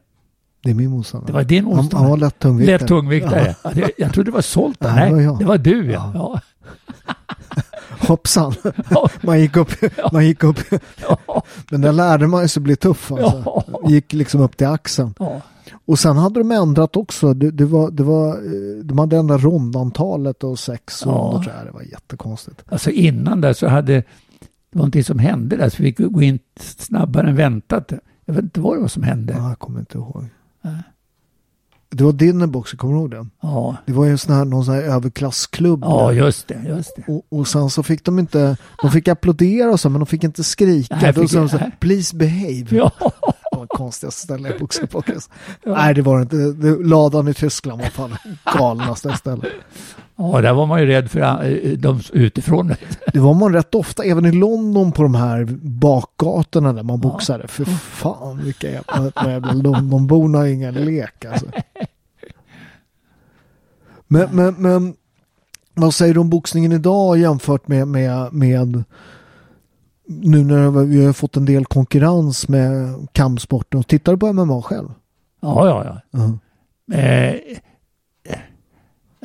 [0.63, 1.27] Det är min motståndare.
[1.27, 2.19] Det var din han, han var motståndare?
[2.19, 2.77] lätt tungviktare.
[2.77, 3.55] Lätt tungviktare.
[3.63, 3.71] Ja.
[3.73, 4.95] det, jag trodde det var Soltan.
[4.95, 5.39] Nej, det var jag.
[5.39, 6.11] det var du ja.
[6.15, 6.41] Ja.
[7.05, 7.13] ja.
[8.07, 8.53] Hoppsan.
[8.89, 9.09] Ja.
[9.23, 9.71] Man gick upp,
[10.11, 10.59] man gick upp.
[11.27, 11.43] ja.
[11.71, 13.41] Men där lärde man sig bli tuff alltså.
[13.45, 13.89] Ja.
[13.89, 15.13] Gick liksom upp till axeln.
[15.19, 15.41] ja.
[15.85, 17.33] Och sen hade de ändrat också.
[17.33, 21.43] Det, det var, det var, eh, de hade ändrat rondantalet och sex Ja.
[21.45, 21.65] jag.
[21.65, 22.63] Det var jättekonstigt.
[22.69, 24.03] Alltså innan där så hade
[24.73, 27.91] det var någonting som hände där så vi fick gå in snabbare än väntat.
[28.25, 29.33] Jag vet inte vad det var som hände.
[29.37, 30.25] Ja, jag kommer inte ihåg.
[30.61, 30.73] Nej.
[31.89, 33.25] Det var Dinnerboxer, kommer du ihåg det?
[33.41, 35.83] Ja, Det var ju en sån här, någon sån här överklassklubb.
[35.83, 36.11] ja där.
[36.13, 37.11] just det, just det.
[37.13, 40.23] och, och sen så fick de inte, de fick applådera och så, men de fick
[40.23, 40.97] inte skrika.
[41.01, 42.65] Nej, Då sa de så här, please behave.
[42.69, 42.91] Ja,
[43.51, 45.03] Det var konstigaste stället jag boxade på.
[45.05, 45.13] Ja.
[45.75, 46.83] Nej, det var det inte.
[46.83, 48.15] Ladan i Tyskland var fan
[48.57, 49.51] galnaste stället.
[50.31, 52.73] Ja, där var man ju rädd för eh, de utifrån.
[53.13, 57.47] Det var man rätt ofta, även i London på de här bakgatorna där man boxade.
[57.47, 61.45] För fan vilka jävla, Londonborna har ingen lek alltså.
[64.07, 64.95] Men, men, men
[65.73, 68.83] vad säger du om boxningen idag jämfört med, med, med
[70.07, 73.83] nu när vi har fått en del konkurrens med kampsporten.
[73.83, 74.89] Tittar du på MMA själv?
[75.41, 76.01] Ja, ja, ja.
[76.11, 76.97] Ja.
[76.97, 77.35] Eh,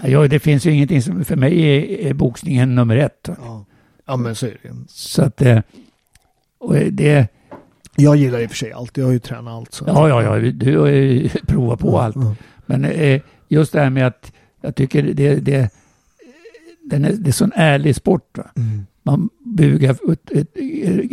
[0.04, 3.28] ja, det finns ju ingenting som för mig är, är boxningen nummer ett.
[3.38, 3.64] Ja.
[4.06, 4.74] ja, men så är det.
[4.88, 5.60] Så att eh,
[6.58, 7.28] och det,
[7.96, 8.96] Jag gillar i och för sig allt.
[8.96, 9.72] Jag har ju tränat allt.
[9.72, 9.84] Så.
[9.86, 12.16] ja, ja, ja, du har ju provat på allt.
[12.16, 12.34] Ja.
[12.66, 15.70] Men eh, just det här med att jag tycker det, det,
[16.84, 18.38] den är, det är sån ärlig sport.
[18.56, 18.86] Mm.
[19.02, 19.96] Man bugar,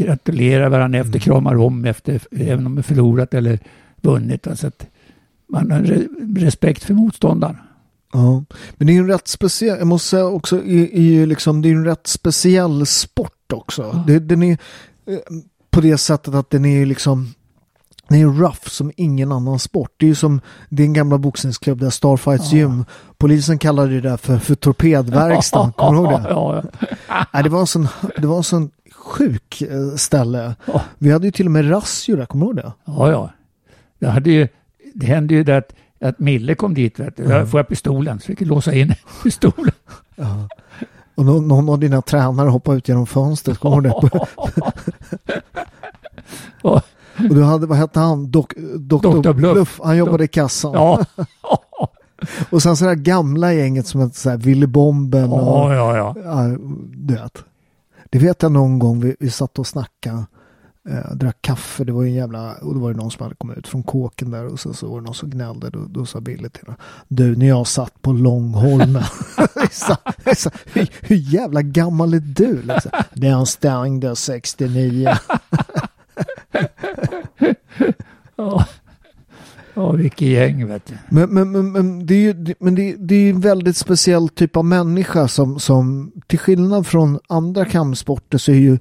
[0.04, 3.60] gratulerar varandra efter, kramar om efter, även om man förlorat eller
[4.02, 4.48] vunnit.
[4.48, 4.56] va?
[4.56, 4.88] Så att
[5.48, 7.58] man har re- respekt för motståndaren.
[8.16, 8.44] Ja,
[8.78, 11.74] men det är en rätt speciell, jag måste säga också, i, i liksom, det är
[11.74, 14.04] en rätt speciell sport också.
[14.08, 14.58] Det, den är
[15.08, 15.18] eh,
[15.72, 17.34] på det sättet att den är liksom,
[18.08, 19.92] den är rough som ingen annan sport.
[19.98, 22.86] Det är ju som din gamla boxningsklubb där Starfights gym.
[23.18, 26.30] Polisen kallade det där för, för torpedverkstan, kommer du ihåg det?
[26.30, 26.86] Ja, ja.
[27.34, 30.56] Nej, det var en sån, det var en sån sjuk eh, ställe.
[30.66, 30.82] Ja.
[30.98, 32.74] Vi hade ju till och med razzior där, kommer du ihåg det?
[32.86, 33.30] Ja, ja.
[34.00, 34.48] Det, hade ju,
[34.94, 37.00] det hände ju det att, att Mille kom dit.
[37.00, 37.24] Vet du.
[37.24, 39.72] Jag får jag pistolen, så fick jag låsa in pistolen.
[40.16, 40.48] Ja.
[41.16, 44.10] Och någon, någon av dina tränare hoppade ut genom fönstret, kommer du ihåg?
[46.64, 46.82] Ja.
[47.30, 48.32] Och du hade, vad hette han?
[48.32, 49.34] Dok, Doktor Dr.
[49.34, 49.54] Bluff.
[49.54, 49.80] Bluff.
[49.84, 50.74] Han jobbade i kassan.
[50.74, 51.06] Ja,
[52.50, 55.40] Och sen så det här gamla gänget som hette så här Willy Bomben och
[55.74, 55.98] ja, ja.
[55.98, 56.16] ja.
[56.24, 56.58] ja,
[56.94, 57.44] du vet.
[58.10, 60.26] Det vet jag någon gång vi, vi satt och snackade.
[60.90, 63.36] Eh, drack kaffe, det var ju en jävla, och då var det någon som hade
[63.36, 66.06] kommit ut från kåken där och sen så var det någon som gnällde, då, då
[66.06, 68.96] sa Billy till honom, du när jag satt på Långholmen,
[70.74, 72.62] hur, hur jävla gammal är du?
[72.62, 72.92] Liksom.
[73.14, 75.18] Den stängde 69.
[78.36, 78.66] Ja,
[79.74, 80.94] ja vilket gäng vet du.
[81.10, 84.58] Men, men, men, men det är ju men det, det är en väldigt speciell typ
[84.58, 88.80] av människa som, som till skillnad från andra kampsporter så är ju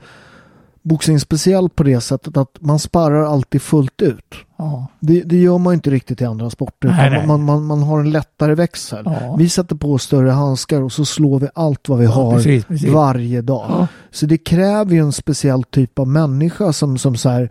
[0.85, 4.35] boxning speciell på det sättet att man sparrar alltid fullt ut.
[4.57, 6.88] Ja, Det, det gör man inte riktigt i andra sporter.
[6.88, 7.27] Nej, nej.
[7.27, 9.03] Man, man, man har en lättare växel.
[9.05, 9.37] Ja.
[9.38, 12.64] Vi sätter på större handskar och så slår vi allt vad vi Ja, har precis,
[12.64, 12.90] precis.
[12.90, 13.87] varje dag.
[14.11, 17.50] Så det kräver ju en speciell typ av människa som, som så här,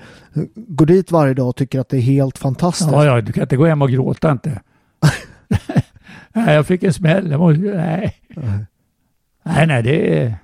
[0.55, 2.91] går dit varje dag och tycker att det är helt fantastiskt.
[2.91, 4.61] ja, ja, du kan inte gå hem och gråta inte.
[6.33, 7.31] nej, jag fick en smäll.
[7.31, 8.15] Jag måste, nej.
[9.43, 10.35] nej, nej, det är...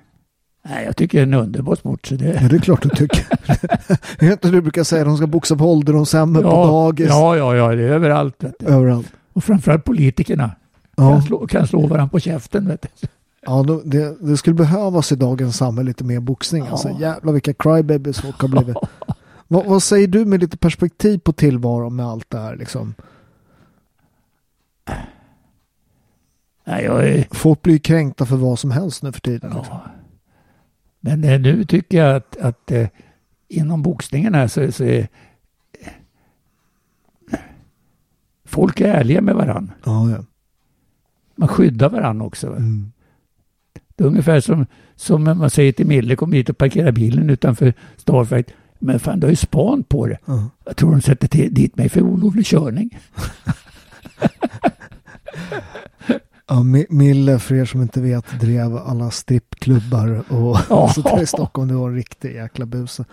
[0.62, 2.06] Nej, jag tycker det är en underbar sport.
[2.06, 3.26] Så det, Ja, det är klart du tycker.
[4.18, 7.36] är inte du brukar säga att de ska boxa på ålderdomshemmet, på ja, dagis, ja,
[7.36, 8.44] ja, ja, det är överallt.
[8.60, 9.06] Överallt.
[9.32, 10.50] Och framförallt politikerna
[10.96, 12.68] kan, Ja, slå, kan slå varandra på käften.
[12.68, 12.88] Vet du.
[13.46, 16.66] ja det, det skulle behövas i dagens samhälle lite mer boxning.
[16.66, 17.00] Alltså, Ja.
[17.00, 18.76] jävlar vilka crybabies folk har blivit.
[19.48, 22.56] vad, vad säger du med lite perspektiv på tillvaron med allt det här?
[22.56, 22.94] Liksom?
[26.64, 29.50] Nej, jag är, Folk blir kränkta för vad som helst nu för tiden.
[29.56, 29.76] Liksom.
[31.00, 32.88] Men eh, nu tycker jag att, att eh,
[33.48, 35.08] inom boxningen här så, så är
[38.44, 39.74] folk är ärliga med varandra.
[39.84, 40.24] Ja, ja.
[41.34, 42.46] Man skyddar varandra också.
[42.46, 42.92] Mm.
[43.96, 47.74] Det är ungefär som, som man säger till Mille, kom hit och parkera bilen utanför
[47.96, 48.50] Starfight.
[48.78, 50.18] Men fan, du har ju span på det.
[50.24, 50.50] Ja.
[50.64, 52.98] Jag tror de sätter till, dit mig för olovlig körning.
[56.50, 60.88] Ja, Mi- Mille, för er som inte vet, drev alla strippklubbar och Ja.
[60.94, 61.68] så där i Stockholm.
[61.68, 63.04] Det var en riktig jäkla buse.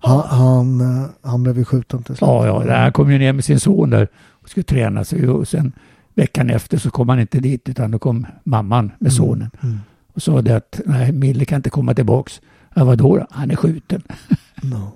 [0.00, 2.28] Han, han, eh, han blev ju skjuten till slut.
[2.28, 5.28] Ja, ja, han kom ju ner med sin son där och skulle träna sig.
[5.28, 5.72] Och sen
[6.14, 9.50] veckan efter så kom han inte dit utan då kom mamman med sonen.
[9.62, 9.78] Mm.
[10.12, 12.40] Och sa det att nej, Mille kan inte komma tillbaks.
[12.74, 13.26] Ja, vadå då?
[13.30, 14.02] Han är skjuten.
[14.62, 14.90] No.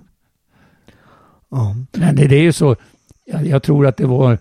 [1.51, 1.76] Ja.
[1.93, 2.76] Men det, det är ju så,
[3.24, 4.39] jag, jag tror att det var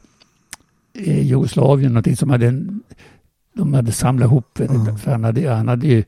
[0.94, 2.84] eh, Jugoslavien någonting som hade, en,
[3.54, 4.66] de hade samlat ihop, Ja.
[4.68, 6.04] du, för han hade, han hade ju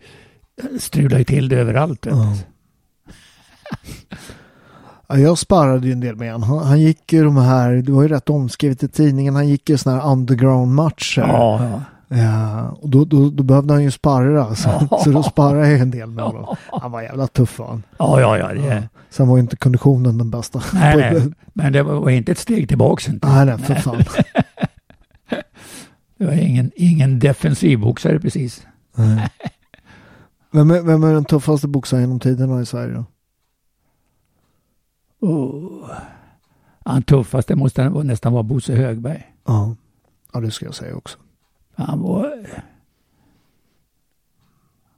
[0.80, 2.06] strulat till det överallt.
[2.06, 2.36] Vet Ja.
[5.08, 6.50] Ja, jag sparrade ju en del med honom.
[6.50, 9.70] Han, han gick ju de här, det var ju rätt omskrivet i tidningen, han gick
[9.70, 11.20] ju sådana här underground-matcher.
[11.28, 11.82] Ja, ja.
[12.18, 15.00] Ja, och då, då, då behövde han ju sparra, så, Ja.
[15.04, 16.56] så då sparrade jag en del med honom.
[16.82, 17.84] Han var jävla tuff han.
[17.98, 18.48] Ja, ja, ja.
[18.54, 20.62] Det, Sen var ju inte konditionen den bästa.
[20.74, 21.34] nej, nej.
[21.54, 23.28] Men det var, var inte ett steg tillbaks inte.
[23.28, 24.04] Nej, nej, för fan.
[26.24, 28.68] Det var ingen, ingen defensivboxare precis.
[28.96, 29.30] Nej.
[30.52, 33.06] Vem är, vem är den tuffaste boxaren genom tiderna i Sverige då?
[35.28, 35.90] Oh.
[36.86, 39.34] Han tuffaste måste nästan vara Bosse Högberg.
[39.46, 39.76] Ja.
[40.34, 41.18] ja, det ska jag säga också.
[41.76, 42.34] Han var...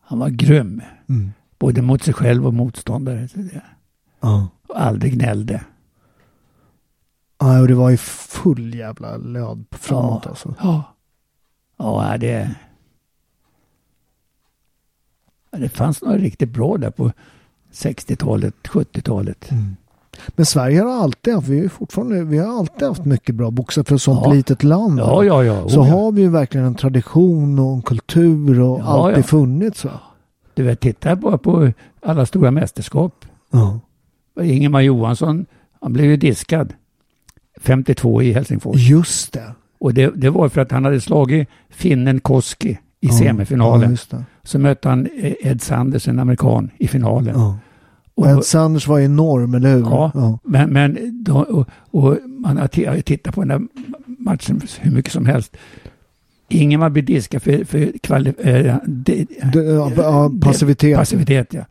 [0.02, 0.82] Han var grym.
[1.10, 1.32] Mm.
[1.60, 3.28] Både mot sig själv och motståndare.
[4.20, 4.48] Ja.
[4.68, 5.64] Och aldrig gnällde.
[7.40, 10.30] ja, och det var ju full jävla löd framåt Ja.
[10.30, 10.56] alltså.
[10.60, 10.95] Ja.
[11.78, 12.56] Ja, det...
[15.58, 17.12] Det fanns några riktigt bra där på
[17.74, 19.52] 60-talet, 70-talet.
[19.52, 19.76] Mm.
[20.30, 23.86] Men Sverige har alltid haft, vi, är fortfarande, vi har alltid haft mycket bra boxare
[23.86, 24.34] för ett sånt Ja.
[24.34, 25.00] litet land.
[25.00, 25.70] Ja, ja, ja.
[25.70, 25.94] Så Oh, ja.
[25.96, 29.28] har vi ju verkligen en tradition och en kultur och Ja, alltid ja.
[29.28, 29.86] funnits.
[29.86, 30.00] Va?
[30.54, 31.72] Du vet, titta bara på
[32.02, 33.26] alla stora mästerskap.
[33.52, 33.80] Ja.
[34.44, 35.46] Ingemar Johansson,
[35.82, 36.74] han blev ju diskad
[37.62, 38.76] 52 i Helsingfors.
[38.90, 39.54] Just det.
[39.86, 43.14] Och det, det var för att han hade slagit finnen Koski i Ja.
[43.14, 43.98] semifinalen.
[44.12, 44.18] Ja.
[44.44, 47.34] Så mötte han eh, Ed Sanders, en amerikan, i finalen.
[47.38, 47.58] Ja.
[48.16, 49.80] Och, Ed Sanders var enorm, eller hur?
[49.82, 50.12] Ja.
[50.14, 50.40] ja.
[50.44, 53.62] men men då, och, och man har tittat på den där
[54.20, 55.58] matchen hur mycket som helst.
[56.50, 60.98] Ingemar blir diskad för, för kvali, eh, de, Det, ja, ja, passivitet.
[60.98, 61.54] passivitet.
[61.54, 61.66] Ja.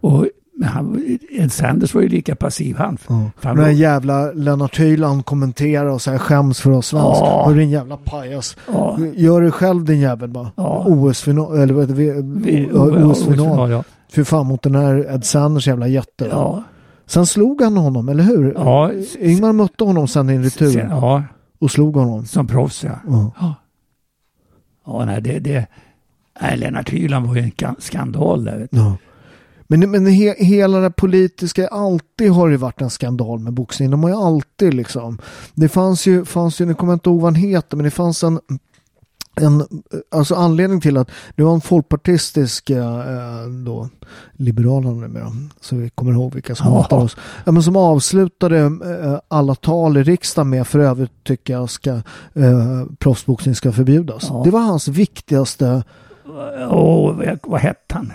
[0.00, 1.18] Och men han,
[1.50, 2.98] Sanders var ju lika passiv han.
[3.08, 3.30] Ja.
[3.38, 7.26] Fan, Den här då- jävla Lennart Hyland kommenterar och säger skäms för oss svenskar.
[7.26, 7.44] Ja.
[7.46, 8.56] Hör din jävla pajas.
[8.72, 8.98] Ja.
[9.14, 10.50] Gör det själv din jävel bara.
[10.56, 10.84] Ja.
[10.86, 13.70] OS-final, eller vad heter OS-final.
[13.70, 13.84] Ja.
[14.12, 16.24] För fan mot den här Ed Sanders jävla jätte.
[16.30, 16.62] Ja.
[17.06, 18.54] Sen slog han honom, eller hur?
[18.54, 18.90] Ja.
[19.20, 21.22] Ingmar mötte honom sen i retur Sen, ja,
[21.60, 22.24] och slog honom.
[22.26, 22.90] som proffs ja.
[23.08, 23.30] Ja.
[23.40, 23.54] Ja,
[24.86, 25.66] ja nej, det, det,
[26.42, 28.58] nej, Lennart Hyland var ju en kan- skandal där.
[28.58, 28.76] Vet du.
[28.78, 28.96] Ja.
[29.66, 33.90] Men, men he, hela det politiska, alltid har det varit en skandal med boxning.
[33.90, 35.18] De har ju alltid liksom.
[35.54, 37.90] Det fanns ju, fanns ju nu kommer jag inte ihåg vad han heter, men det
[37.90, 38.40] fanns en
[39.40, 43.88] en, alltså anledning till att det var en folkpartistisk eh, då,
[44.32, 47.16] Liberalerna numera, så vi kommer ihåg vilka som hatar oss.
[47.44, 51.90] Ja, men som avslutade eh, alla tal i riksdagen med för övrigt tycker jag ska
[52.34, 54.26] eh, proffsboxning ska förbjudas.
[54.28, 54.42] Ja.
[54.44, 55.84] Det var hans viktigaste
[56.70, 58.12] Åh, vad, vad hette han?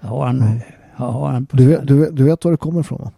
[0.00, 0.60] Ja, han,
[0.96, 3.12] ja, han Du vet, du, vet, du vet var det kommer ifrån va?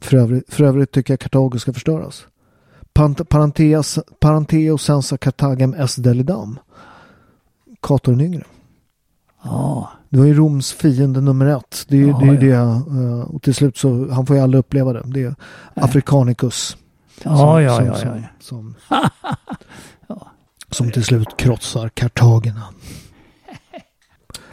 [0.00, 2.26] För övrigt, för övrigt tycker jag Kartago ska förstöras.
[2.92, 6.58] Pant, parenteas, parenteo sensa Cartagem est delidam.
[7.82, 8.44] Cato den yngre.
[9.44, 11.84] Ja, Det var ju Roms fiende nummer ett.
[11.88, 12.82] Det är ju Ja, det, är ja.
[12.88, 13.02] det.
[13.02, 15.02] eh, Och till slut så, han får ju aldrig uppleva det.
[15.06, 15.34] Det är
[15.74, 16.76] Africanicus.
[17.24, 18.28] ja, som, ja, som, ja, som, ja.
[18.40, 18.74] Som,
[20.70, 22.62] som till slut krossar Kartagerna.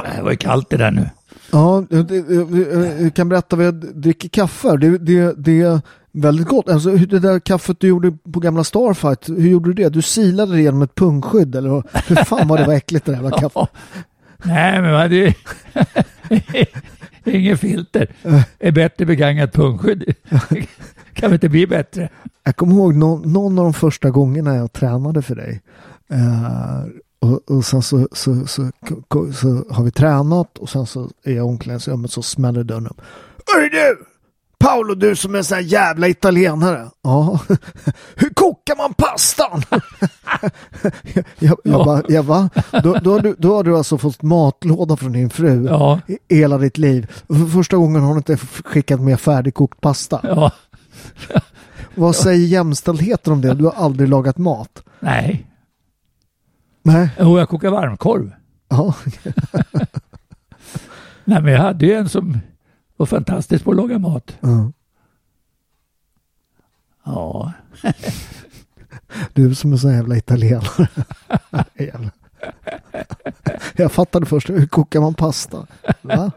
[0.04, 1.10] Det var ju kallt det där nu.
[1.52, 4.78] Ja, det- det- jag kan berätta vad jag dricker kaffe.
[4.78, 5.82] Det, det, det är
[6.12, 6.70] väldigt gott.
[6.70, 9.90] Alltså, det där kaffet du gjorde på gamla Starfight, hur gjorde du det?
[9.90, 11.70] Du silade det genom ett pungskydd eller
[12.08, 13.70] hur fan var det var äckligt det där jävla kaffet?
[14.44, 15.34] Nej, men det
[17.26, 18.08] Ingen filter.
[18.60, 20.04] Är bättre begagnat pungskydd.
[21.14, 22.10] kan väl inte bli bättre?
[22.44, 25.62] Jag kommer ihåg någon, någon av de första gångerna jag tränade för dig.
[26.12, 26.84] Eh,
[27.20, 28.70] och, och sen så, så, så,
[29.34, 33.02] så, har vi tränat och sen så är jag i omklädningsrummet så smäller dörren upp.
[33.56, 34.06] Hörru du!
[34.60, 36.90] Paolo, du som är en sån här jävla italienare.
[37.02, 37.40] Ja,
[38.16, 39.62] hur kokar man pastan?
[41.14, 41.86] jag, jag, Ja.
[41.86, 42.50] bara, jag va?
[42.84, 46.00] Då, då, har du, då har du alltså fått matlåda från din fru Ja,
[46.30, 47.12] hela ditt liv.
[47.28, 50.20] För första gången har hon inte skickat med färdigkokt pasta.
[50.24, 50.52] ja.
[51.96, 53.54] Vad säger jämställdheten om det?
[53.54, 54.84] Du har aldrig lagat mat.
[55.00, 55.46] Nej.
[56.82, 57.10] Nej.
[57.20, 58.32] Jo, jag kokar varmkorv.
[58.68, 58.96] Ja,
[61.26, 62.40] Nej, men jag hade ju en som
[62.98, 64.38] var fantastisk på att laga mat.
[64.42, 64.72] ja.
[67.06, 67.54] Ja,
[69.34, 70.88] Du som är sån jävla italienare.
[73.76, 75.68] Jag fattade först, hur kokar man pasta?
[76.02, 76.32] Va?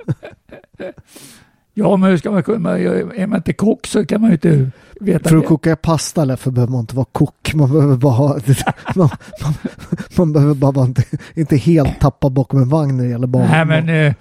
[1.75, 4.71] Ja men hur ska man kunna, är man inte kock så kan man ju inte
[5.01, 5.49] veta För att det.
[5.49, 7.55] koka pasta Leffe behöver man inte vara kock.
[7.55, 8.29] Man behöver bara ha,
[8.97, 9.09] man,
[9.43, 9.55] man,
[10.17, 11.05] man behöver bara inte,
[11.35, 13.49] inte helt tappad bakom en vagn när det gäller barn.
[13.51, 14.15] Nej men eh,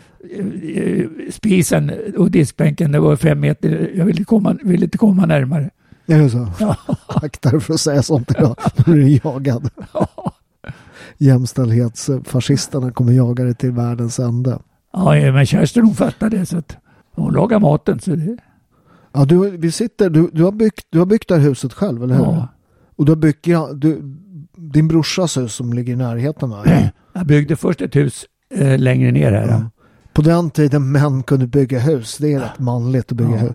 [0.76, 3.92] eh, spisen och diskbänken det var fem meter.
[3.96, 5.70] Jag ville, komma, ville inte komma närmare.
[6.08, 6.48] Är det så?
[6.60, 6.76] Ja.
[7.08, 8.56] Akta dig för att säga sånt idag.
[8.86, 9.70] Nu är du jagad.
[11.18, 14.60] Jämställdhetsfascisterna kommer jaga dig till världens ände.
[14.94, 16.78] Ja, men Kerstin hon fattade det så att
[17.24, 18.00] hon lagar maten.
[18.00, 18.38] Så det,
[19.14, 22.04] Ja, du, vi sitter, du, du, har byggt, du har byggt det här huset själv,
[22.04, 22.24] eller hur?
[22.24, 22.48] ja.
[22.96, 24.02] Och du har byggt du,
[24.56, 26.64] din brorsas hus som ligger i närheten va?
[27.14, 29.48] Jag byggde först ett hus eh, längre ner här.
[29.48, 29.70] Ja.
[30.14, 32.18] På den tiden män kunde bygga hus.
[32.18, 33.38] Det är rätt manligt att bygga Ja.
[33.38, 33.54] hus.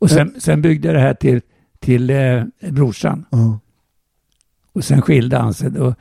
[0.00, 1.40] Och sen, sen byggde jag det här till,
[1.80, 3.24] till eh, brorsan.
[3.30, 3.58] Ja.
[4.72, 5.70] Och sen skilde han sig.
[5.70, 5.94] Då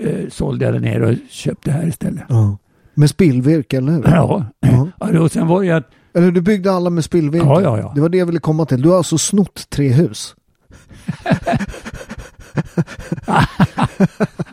[0.00, 2.24] eh, sålde jag det ner och köpte här istället.
[2.28, 2.58] Ja.
[2.94, 4.02] Med spillvirke, eller hur?
[4.06, 4.44] Ja.
[4.60, 4.88] Ja.
[5.12, 5.20] ja.
[5.20, 7.46] Och sen var det ju att, Eller du byggde alla med spillvirke?
[7.46, 7.92] Ja, ja, ja.
[7.94, 8.82] Det var det jag ville komma till.
[8.82, 10.34] Du har alltså snott tre hus?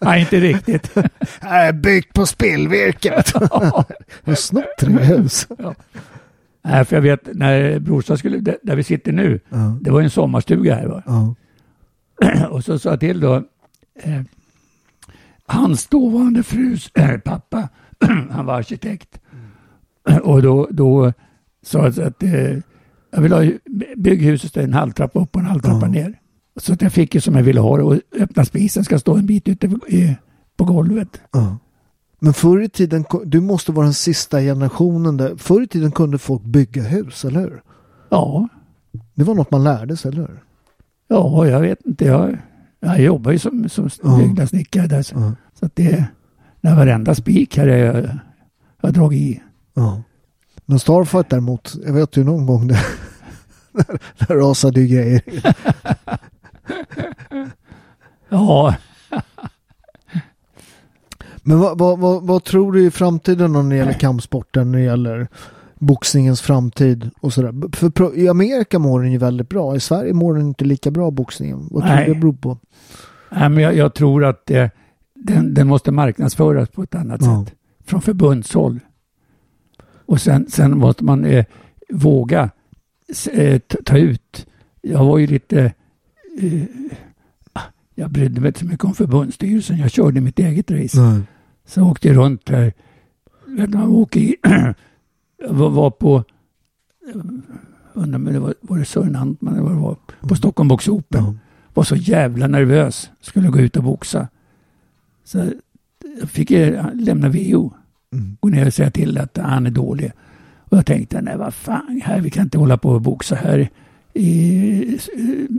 [0.02, 0.96] nej inte riktigt.
[1.42, 3.24] Nej, byggt på spillvirke.
[4.24, 5.48] du har snott tre hus.
[6.64, 9.78] Nej, för jag vet när brorsan skulle, där vi sitter nu, Ja.
[9.82, 10.88] det var en sommarstuga här.
[10.88, 11.04] Va?
[11.06, 11.36] Ja.
[12.50, 13.36] Och så sa jag till då,
[14.04, 14.22] eh,
[15.46, 16.92] hans dåvarande frus
[17.26, 17.70] pappa,
[18.32, 19.20] han var arkitekt.
[20.24, 21.14] Och då, då
[21.66, 22.58] sa att eh,
[23.12, 23.44] jag vill ha
[23.98, 25.92] bygghuset en halvtrappa upp och en halvtrappa Ja.
[25.92, 26.20] ner.
[26.56, 29.16] Så att jag fick ju som jag ville ha det och öppna spisen ska stå
[29.18, 29.78] en bit ute på,
[30.58, 31.22] på golvet.
[31.32, 31.58] Ja.
[32.20, 35.36] Men förr i tiden, du måste vara den sista generationen där.
[35.36, 37.62] Förr i tiden kunde folk bygga hus, eller hur?
[38.10, 38.48] Ja,
[39.16, 40.44] Det var något man lärde sig, eller hur?
[41.08, 42.06] ja jag vet inte.
[42.06, 42.38] Jag,
[42.80, 43.90] jag jobbar ju som, som
[44.20, 45.02] byggnadssnickare där.
[45.02, 45.32] Så, Ja.
[45.60, 46.06] så att det,
[46.62, 48.18] när varenda spik här är jag,
[48.82, 49.42] jag dragit i.
[49.74, 50.04] Ja.
[50.72, 52.80] Men Starfight däremot, jag vet ju någon gång där,
[54.20, 55.22] där rasade ju grejer.
[58.30, 58.76] Ja,
[61.44, 64.86] Men vad, vad, vad, vad tror du i framtiden när det gäller kampsporten, när det
[64.86, 65.28] gäller
[65.80, 67.76] boxningens framtid och sådär?
[67.76, 69.76] För i Amerika mår den ju väldigt bra.
[69.76, 71.68] I Sverige mår den inte lika bra, boxningen.
[71.72, 72.06] Vad tror Nej.
[72.08, 72.58] du det beror på?
[73.30, 74.68] Nej, men jag, jag tror att eh,
[75.16, 77.46] den, den måste marknadsföras på ett annat Ja.
[77.46, 77.56] sätt.
[77.86, 78.80] Från förbundshåll.
[80.12, 81.46] Och sen, sen måste man eh,
[81.90, 82.50] våga
[83.32, 84.48] eh, ta, ut.
[84.82, 85.74] Jag var ju lite...
[86.40, 86.64] Eh,
[87.54, 87.62] ah,
[87.96, 89.78] jag brydde mig inte så mycket om förbundsstyrelsen.
[89.78, 91.02] Jag körde mitt eget race.
[91.02, 91.22] Nej.
[91.66, 92.72] Så jag åkte jag runt du,
[93.68, 94.36] man åker i...
[95.38, 96.24] jag var, på...
[97.94, 99.98] Undrar om det var, var det Sören Antman eller vad det var.
[100.22, 101.36] På Stockholm Box Open Ja.
[101.74, 103.12] var så jävla nervös.
[103.22, 104.28] Skulle gå ut och boxa.
[105.24, 105.52] Så
[106.20, 107.74] jag fick jag lämna VO.
[108.14, 108.38] Mm.
[108.40, 110.12] Gå ner och säga till att han är dålig.
[110.60, 113.70] Och jag tänkte, nej vad fan, här, vi kan inte hålla på och boxa här
[114.14, 114.98] i,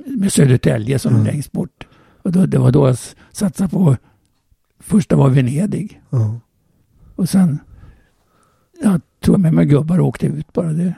[0.06, 1.26] med Södertälje som Mm.
[1.26, 1.86] är längst bort.
[2.22, 2.96] Och då, det var då jag
[3.32, 3.96] satsade på,
[4.80, 6.00] första var Venedig.
[6.10, 6.40] Ja.
[7.16, 7.58] Och sen,
[8.82, 10.72] jag tog med mig gubbar och åkte ut bara.
[10.72, 10.94] Det.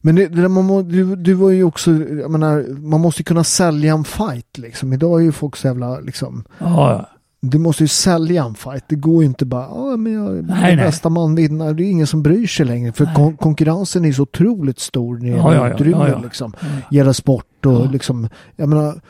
[0.00, 3.44] Men det, det må, du, du var ju också, jag menar, man måste ju kunna
[3.44, 4.92] sälja en fight liksom.
[4.92, 7.08] Idag är ju folk så jävla liksom, Ja,
[7.50, 8.84] du måste ju sälja en fight.
[8.88, 10.76] Det går ju inte bara, ja men jag, Nej, nej.
[10.76, 11.74] bästa man vinner.
[11.74, 12.92] Det är ingen som bryr sig längre.
[12.92, 16.20] För kon konkurrensen är så otroligt stor när det gäller ja, utrymme ja, ja.
[16.22, 16.52] liksom.
[16.90, 17.90] Gäller sport och Ja.
[17.92, 19.00] liksom, jag menar,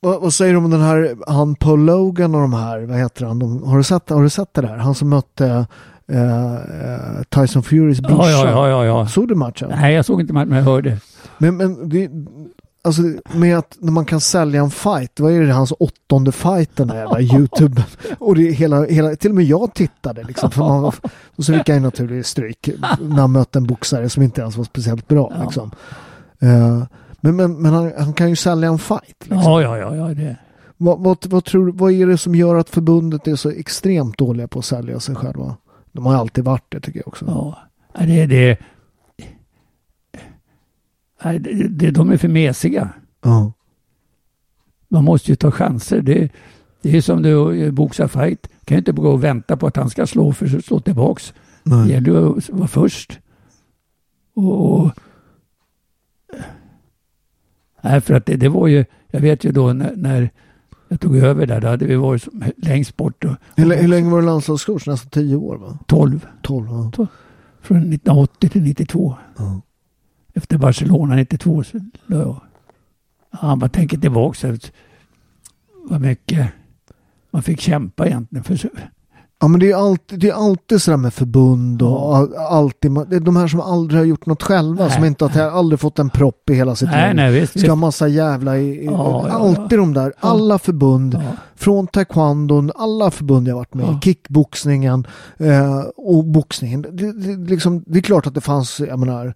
[0.00, 3.24] vad, vad säger du om den här, han Paul Logan och de här, vad heter
[3.26, 3.38] han?
[3.38, 4.76] De, har, du sett, har du sett det där?
[4.76, 5.66] Han som mötte
[6.12, 6.54] eh,
[7.28, 8.30] Tyson Furys brorsa.
[8.30, 9.06] Ja, ja, ja, ja.
[9.06, 9.68] Såg du matchen?
[9.70, 10.98] Nej, jag såg inte matchen, men jag hörde.
[11.38, 12.10] Men, men det,
[12.86, 13.02] alltså
[13.34, 16.90] med att när man kan sälja en fight, vad är det hans åttonde fight den
[16.90, 17.84] här jävla YouTube?
[18.18, 20.50] Och det är hela, hela, till och med jag tittade liksom.
[20.50, 20.84] För man,
[21.36, 22.68] och så fick jag ju naturligtvis stryk
[23.00, 25.70] när han mötte en boxare som inte ens var speciellt bra liksom.
[26.38, 26.82] Eh,
[27.20, 29.16] men men, men han, han kan ju sälja en fight.
[29.20, 29.38] Liksom.
[29.38, 30.36] Ja, ja, ja, ja, det.
[30.76, 34.48] Vad, vad, vad, tror, vad är det som gör att förbundet är så extremt dåliga
[34.48, 35.56] på att sälja sig själva?
[35.92, 37.24] De har alltid varit det tycker jag också.
[37.28, 37.58] Ja,
[38.04, 38.58] det, det,
[41.26, 42.88] Nej, det, det, de är för mesiga.
[43.22, 43.52] Ja.
[44.88, 46.02] Man måste ju ta chanser.
[46.02, 46.32] Det,
[46.82, 48.48] det är som du boxar fight.
[48.64, 51.34] kan ju inte gå och vänta på att han ska slå för att slå tillbaks.
[51.64, 51.90] Det Nej.
[51.90, 53.18] gäller ju att vara först.
[54.34, 54.90] Och, och,
[57.82, 60.30] nej, för att det, det var ju, jag vet ju då när, när
[60.88, 63.24] jag tog över där, då hade vi varit som längst bort.
[63.24, 64.86] Och, Hur, hur länge var du landslagscoach?
[64.86, 65.78] Nästan tio år va?
[65.86, 67.06] 12, 12 ja.
[67.60, 69.16] från 1980 till 92.
[69.36, 69.60] Ja.
[70.36, 72.40] Efter Barcelona 92 så la jag.
[73.42, 74.56] Ja, man tänker tillbaka så
[75.88, 76.48] vad mycket
[77.30, 78.44] man fick kämpa egentligen.
[78.44, 78.68] För så,
[79.38, 82.16] Ja men det är alltid, det är alltid sådär med förbund och
[82.52, 85.40] alltid, det är de här som aldrig har gjort något själva, Nej, som inte har
[85.40, 87.16] aldrig fått en propp i hela sitt nej, liv.
[87.16, 87.60] nej, visst.
[87.60, 89.34] Ska ha massa jävla, i, Ja, ja, ja.
[89.34, 91.20] alltid de där, alla förbund,
[91.54, 95.06] från taekwondon, alla förbund jag varit med i, kickboxningen
[95.36, 96.82] eh, och boxningen.
[96.82, 99.34] Det, det, liksom, det är klart att det fanns, jag menar,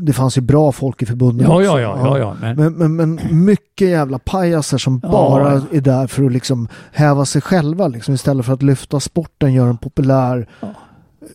[0.00, 1.64] det fanns ju bra folk i förbunden ja, också.
[1.64, 2.36] ja, ja, ja, ja.
[2.40, 7.24] Men, Men, men, men mycket jävla pajaser som bara är där för att liksom häva
[7.24, 10.48] sig själva liksom, istället för att lyfta sporten, göra den populär.
[10.60, 10.68] Ja.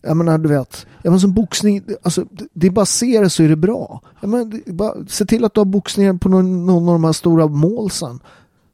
[0.04, 3.30] Jag menar, du vet, jag menar, som boxning, alltså, det- det är bara se det
[3.30, 4.02] så är det bra.
[4.22, 7.04] Jag menar, det bara, se till att du har boxningen på någon, någon av de
[7.04, 8.20] här stora målsen.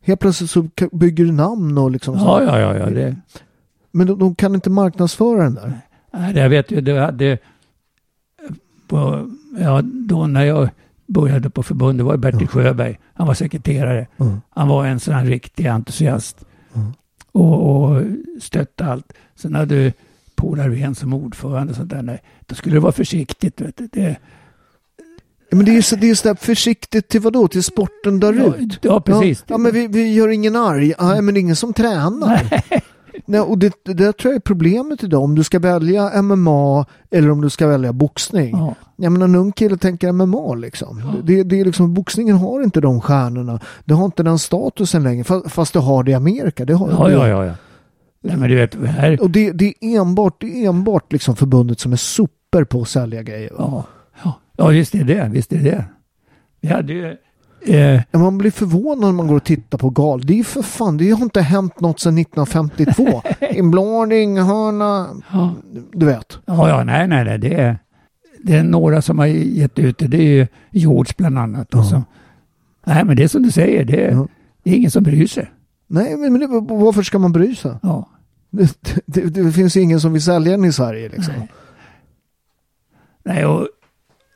[0.04, 2.26] Helt plötsligt så bygger du namn och liksom så.
[2.26, 2.86] ja, ja, ja, ja.
[2.90, 3.16] Det,
[3.92, 5.80] Men de, de kan inte marknadsföra den där.
[6.14, 7.38] nej, jag vet ju, det hade
[8.88, 9.30] på,
[9.60, 10.70] ja, då när jag
[11.08, 13.00] började på förbundet var det Bertil Sjöberg.
[13.14, 14.08] Han var sekreterare.
[14.18, 14.42] Mm.
[14.50, 16.46] Han var en sån här riktig entusiast.
[16.74, 16.94] Mm.
[17.32, 18.04] Och, och
[18.42, 19.14] stötte allt.
[19.36, 19.94] Sen hade du
[20.36, 22.02] Paul Arvén som ordförande och sånt där.
[22.02, 23.62] Nej, då skulle det vara försiktigt.
[23.62, 23.88] Vet du.
[23.92, 24.18] Det,
[25.52, 27.48] men det är ju så, det är så där försiktigt till vadå?
[27.48, 28.80] Till sporten dör ja, ut?
[28.82, 29.40] ja, precis.
[29.40, 30.94] Ja, ja men vi, vi gör ingen arg.
[31.00, 32.50] Nej, men det är ingen som tränar.
[32.52, 32.84] Nej,
[33.48, 35.24] och det, det tror jag är problemet idag.
[35.24, 38.58] Om du ska välja MMA eller om du ska välja boxning.
[38.58, 38.76] Ja.
[38.96, 41.22] Jag menar, en ung kille tänker MMA liksom.
[41.24, 41.94] Det, det är liksom.
[41.94, 43.60] Boxningen har inte de stjärnorna.
[43.86, 45.24] Det har inte den statusen längre.
[45.24, 46.66] Fast, fast det har det i Amerika.
[46.66, 47.14] Det har Ja, det.
[47.14, 47.54] ja, ja, ja.
[48.22, 51.80] Nej, men du vet, här, Och det, det är enbart, det är enbart liksom förbundet
[51.80, 53.52] som är super på att sälja grejer.
[53.54, 53.58] Va?
[53.70, 53.86] ja,
[54.24, 55.86] ja, ja, visst är det, visst är det.
[56.62, 57.16] Vi hade ju,
[57.68, 60.26] eh, Man blir förvånad när man går och tittar på gal.
[60.26, 63.22] Det är ju för fan, det har inte hänt något sedan 1952.
[63.52, 65.54] Inblandning, hörna, ja,
[65.94, 66.38] du vet.
[66.46, 67.78] ja, ja, nej, nej, nej, det är,
[68.44, 70.08] det är några som har gett ut det.
[70.08, 71.68] Det är ju George bland annat.
[71.72, 71.84] Ja.
[71.84, 72.04] så.
[72.86, 74.28] Nej, men det är som du säger, det är, Ja.
[74.64, 75.52] det är ingen som bryr sig.
[75.88, 77.72] Nej, men men det, varför ska man bry sig?
[77.82, 78.10] Ja,
[78.50, 81.34] Det, det, det finns ingen som vill sälja den i Sverige liksom.
[81.38, 81.48] Nej.
[83.24, 83.68] nej och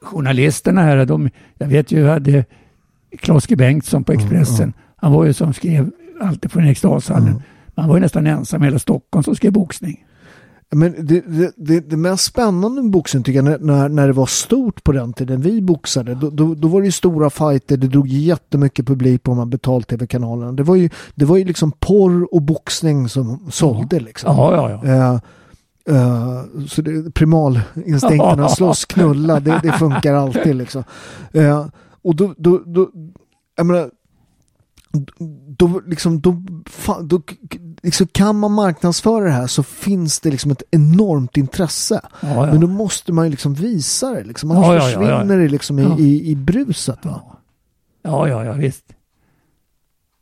[0.01, 2.45] journalisterna här, de, jag vet ju, jag hade
[3.17, 3.55] Klas G.
[3.55, 4.73] Bengtsson på Expressen.
[4.95, 5.91] Han var ju som skrev
[6.21, 7.27] alltid från Eriksdalshallen.
[7.27, 7.41] Mm.
[7.75, 10.05] Han var ju nästan ensam i hela Stockholm som skrev boxning.
[10.71, 14.25] Men det, det, det, det mest spännande med boxning tycker jag när, när, det var
[14.25, 17.87] stort på den tiden vi boxade, då, då, då var det ju stora fighter, det
[17.87, 20.51] drog jättemycket publik på de här betalt-tv-kanalerna.
[20.51, 24.35] Det var ju, det var ju liksom porr och boxning som sålde liksom.
[24.37, 24.93] Ja, ja, ja.
[24.93, 25.13] Eh,
[25.95, 26.83] eh, så
[27.13, 30.83] primalinstinkterna slåss, knulla, det, det funkar alltid liksom.
[31.33, 31.65] Eh,
[32.01, 32.91] och då, då, då,
[33.55, 33.91] jag menar,
[35.47, 36.43] då, liksom, då,
[37.03, 37.21] då
[37.81, 42.01] liksom, kan man marknadsföra det här så finns det liksom ett enormt intresse.
[42.21, 42.45] ja, ja.
[42.45, 44.51] Men då måste man ju liksom visa det, liksom.
[44.51, 47.05] Annars ja, försvinner det liksom i, i, i bruset.
[47.05, 47.21] Va?
[48.01, 48.93] Ja, ja, ja, visst.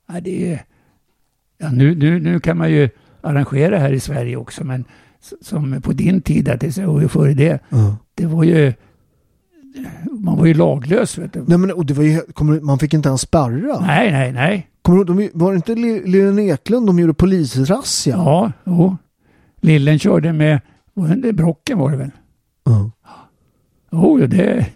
[0.08, 0.66] Ja, det är,
[1.58, 2.90] ja, nu, nu, nu kan man ju
[3.22, 4.86] arrangera här i Sverige också, men
[5.42, 7.60] som på din tid, tills jag var före det,
[8.14, 8.74] det var ju,
[10.12, 11.18] man var ju laglös.
[11.18, 11.44] Vet du.
[11.48, 13.80] Nej, men, och det var ju, kommer, man fick inte ens spärra.
[13.80, 14.68] Nej, nej, nej.
[14.82, 18.16] Kommer, de, var det inte Li- Lilian Eklund de gjorde polisrazzia?
[18.16, 18.98] Ja, jo.
[19.62, 20.62] Lillen körde med,
[20.94, 22.12] var det Brocken var det väl?
[22.66, 22.92] Ja.
[23.92, 24.68] Jo, det,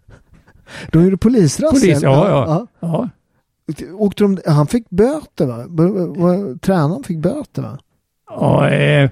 [0.92, 1.80] De gjorde polisrazzia?
[1.94, 2.66] Polis, ja, ja.
[2.80, 3.08] ja.
[3.92, 5.56] Åkte de, han fick böter va?
[6.60, 7.78] Tränaren fick böter va?
[8.30, 9.10] ja eh,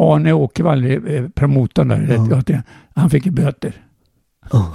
[0.00, 2.42] Arne Åkervall, eh, promotorn där, Ja.
[2.46, 2.60] ja.
[2.94, 3.74] han fick böter.
[4.52, 4.72] Ja.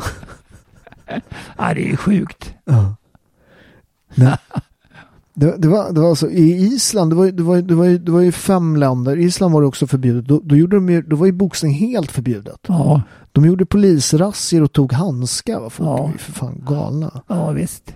[1.58, 2.54] Ja, det är sjukt.
[2.66, 2.96] Ja.
[4.16, 4.38] Nej.
[5.34, 8.12] Det, det, var, det var alltså i Island, det var, det, var, det, var, det
[8.12, 10.26] var ju fem länder, Island var det också förbjudet.
[10.26, 12.60] Då, då, gjorde de ju, då var ju boxning helt förbjudet.
[12.68, 13.02] Ja,
[13.32, 15.70] De gjorde polisrazzior och tog handskar.
[15.70, 16.10] Folk Ja.
[16.12, 17.22] ju för fan galna.
[17.28, 17.96] ja visst.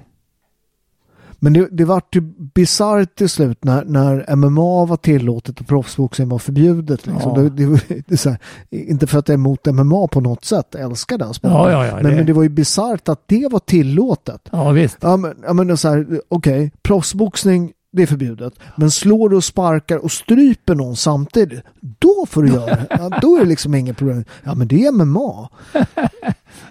[1.40, 2.22] Men det, det vart ju
[2.54, 7.08] bisarrt till slut när, när MMA var tillåtet och proffsboxning var förbjudet.
[7.08, 7.32] Liksom.
[7.36, 7.42] Ja.
[7.42, 8.38] Det, det, det här,
[8.70, 11.58] inte för att jag är emot MMA på något sätt, jag älskar den sporten.
[11.58, 14.42] Ja, ja, men, det- men det var ju bisarrt att det var tillåtet.
[14.52, 14.98] Ja, visst.
[15.02, 18.54] Ja men, ja, men så här, okej, proffsboxning det är förbjudet.
[18.76, 21.64] Men slår du och sparkar och stryper någon samtidigt,
[22.00, 22.88] då får du göra det.
[22.90, 24.24] Ja, då är det liksom inget problem.
[24.44, 25.50] Ja men det är MMA.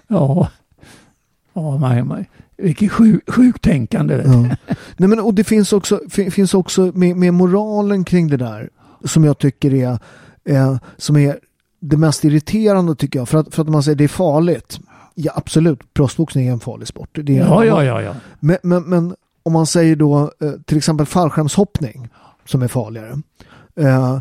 [0.07, 0.49] Ja.
[1.53, 2.25] Ja, man, man,
[2.57, 2.91] vilket
[3.27, 4.23] sjuk, tänkande.
[4.25, 4.31] Ja.
[4.97, 8.69] Nej, men, och det finns också, fin- finns också med, med moralen kring det där
[9.05, 9.99] som jag tycker är,
[10.49, 11.39] eh, som är
[11.79, 13.29] det mest irriterande tycker jag.
[13.29, 14.79] För att, för att man säger det är farligt.
[15.15, 17.09] Ja absolut, proffsboxning är en farlig sport.
[17.13, 18.13] Det är, Ja, ja, ja, ja.
[18.39, 22.09] Men, men, men om man säger då eh, till exempel fallskärmshoppning
[22.45, 23.21] som är farligare.
[23.79, 24.19] Eh,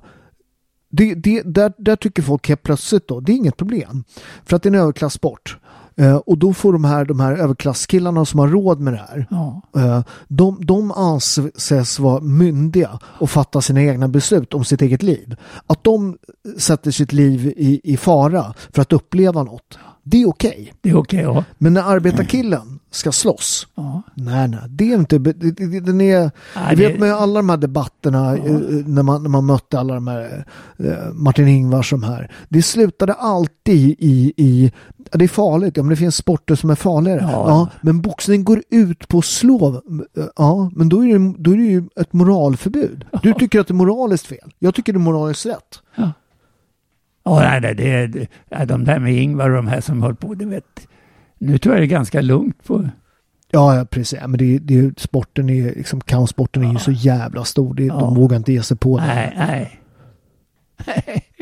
[0.90, 4.04] det, det, där, där tycker folk helt plötsligt då, det är inget problem.
[4.44, 5.58] För att det är en överklassport.
[6.00, 9.26] Eh, och då får de här, de här överklasskillarna som har råd med det här,
[9.30, 9.62] Ja.
[9.76, 15.36] eh, de, de anses vara myndiga och fatta sina egna beslut om sitt eget liv.
[15.66, 16.16] Att de
[16.58, 20.72] sätter sitt liv i, i fara för att uppleva något, det är okej.
[20.80, 21.44] Det är okej, ja.
[21.58, 24.02] Men när arbetarkillen ska slåss, ja.
[24.14, 27.56] nej nej, det är inte, den är, Nej, jag vet det- med alla de här
[27.56, 28.52] debatterna eh,
[28.86, 30.44] när, man, när man mötte alla de här
[30.78, 32.32] eh, Martin Ingvars som här.
[32.48, 34.72] Det slutade alltid i, i
[35.12, 37.20] ja, det är farligt, ja men det finns sporter som är farligare.
[37.22, 37.28] Ja.
[37.48, 37.68] Ja.
[37.80, 39.82] men boxning går ut på att slå,
[40.36, 43.04] ja men då är, det, då är det ju ett moralförbud.
[43.22, 45.80] Du tycker att det är moraliskt fel, jag tycker det är moraliskt rätt.
[47.24, 50.14] Ja, nej, nej, det är, det de där med Ingvar och de här som höll
[50.16, 50.88] på, det vet.
[51.38, 52.88] Nu tror jag det är ganska lugnt på...
[53.50, 54.18] Ja, ja precis.
[54.20, 57.74] Ja, Men det, det, ju- sporten är liksom, kampsporten är ju så jävla stor.
[57.74, 57.94] Det, Ja.
[58.00, 59.06] De vågar inte ge sig på det.
[59.06, 59.80] Nej, nej.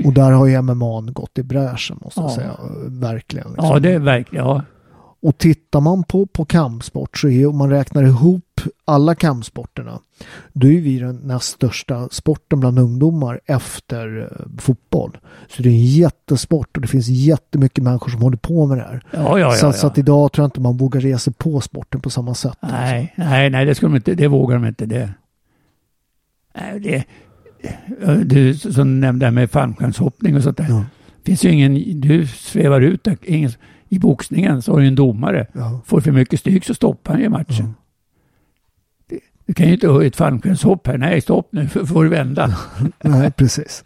[0.04, 2.34] Och där har ju MMA gått i bräschen måste jag Ja.
[2.34, 2.56] säga.
[2.88, 3.48] Verkligen.
[3.48, 3.66] Liksom.
[3.68, 4.62] Ja, det är verkligen, ja.
[5.22, 8.53] Och tittar man på, på kampsport så är om man räknar ihop
[8.84, 10.00] alla kampsporterna
[10.52, 15.18] då är vi den näst största sporten bland ungdomar efter eh, fotboll.
[15.48, 18.82] Så det är en jättesport och det finns jättemycket människor som håller på med det
[18.82, 19.02] här.
[19.10, 19.72] Ja, ja, så, ja.
[19.72, 22.58] så att idag tror jag inte man vågar sig på sporten på samma sätt.
[22.60, 24.86] Nej, nej, nej, det skulle de inte, det vågar de inte.
[24.86, 25.10] Det,
[26.54, 27.04] nej, det,
[28.24, 30.66] du som nämnde det här med fallskärmshoppning och sånt där.
[30.68, 30.84] Ja.
[31.24, 33.50] finns ju ingen, du svävar ut där, ingen,
[33.88, 35.46] i boxningen så har du en domare.
[35.52, 35.80] Ja.
[35.86, 37.74] Får för mycket stryk så stoppar han ju matchen.
[39.46, 40.98] Du kan ju inte ha ett fallskärmshopp här.
[40.98, 42.56] Nej, stopp nu, för får du vända.
[43.02, 43.84] Nej, precis.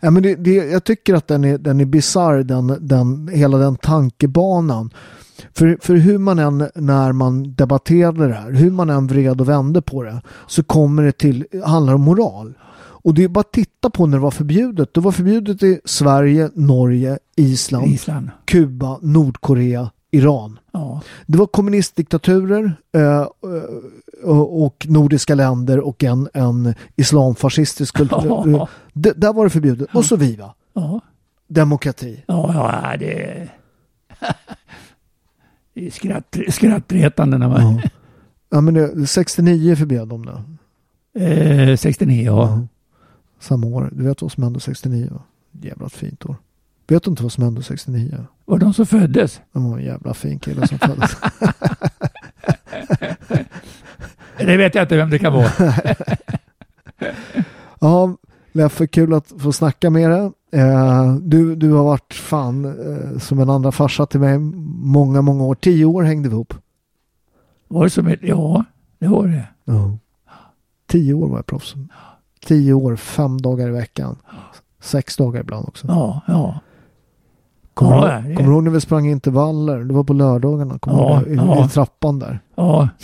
[0.00, 3.58] Ja, men det, det, jag tycker att den är, den är bisarr, den, den, hela
[3.58, 4.90] den tankebanan.
[5.54, 9.48] För, för hur man än, när man debatterade det här, hur man än vred och
[9.48, 12.54] vände på det, så kommer det till, handlar om moral.
[13.00, 14.94] Och det är bara att titta på när det var förbjudet.
[14.94, 18.30] Det var förbjudet i Sverige, Norge, Island, Island.
[18.44, 20.58] Kuba, Nordkorea, Iran.
[20.72, 28.42] Ja, Det var kommunistdiktaturer eh, eh, och, nordiska länder och en, en islamfascistisk kultur.
[28.46, 28.68] Ja.
[28.92, 29.88] D- där var det förbjudet.
[29.94, 30.54] Och så vi va?
[30.72, 31.00] ja,
[31.48, 32.24] Demokrati.
[32.26, 33.54] ja, ja det är...
[35.74, 37.76] Det är skratt, skrattretande när man...
[37.76, 37.82] Ja.
[38.50, 40.42] ja men det, 69 förbjöd de det.
[41.70, 42.60] Eh, 69, ja.
[43.40, 43.90] Samma år.
[43.92, 45.22] Du vet vad som hände 69 va?
[45.62, 46.36] Jävla fint år.
[46.88, 48.26] Vet du inte vad som hände 69?
[48.44, 49.40] Var de som föddes?
[49.52, 51.16] Det var en jävla fin kille som föddes.
[54.38, 55.50] Det vet jag inte vem det kan vara.
[57.80, 58.16] ja,
[58.52, 60.30] Leffe, kul att få snacka med dig.
[60.52, 65.44] Eh, du, du har varit fan eh, som en andra farsa till mig många, många
[65.44, 65.54] år.
[65.54, 66.54] Tio år hängde vi ihop.
[67.68, 68.20] Var det som ett...
[68.22, 68.64] Ja,
[68.98, 69.48] det var det.
[69.64, 69.98] Ja.
[70.86, 71.74] Tio år var jag proffs.
[72.46, 74.16] Tio år, fem dagar i veckan.
[74.80, 75.86] Sex dagar ibland också.
[75.86, 76.60] Ja, ja.
[78.38, 79.78] Kommer, du, det- ihåg- du när vi sprang intervaller?
[79.78, 80.78] Det var på lördagarna.
[80.78, 81.42] Kommer Ja, du det?
[81.42, 81.66] I, ja.
[81.66, 82.40] I trappan där.
[82.56, 82.88] Ja.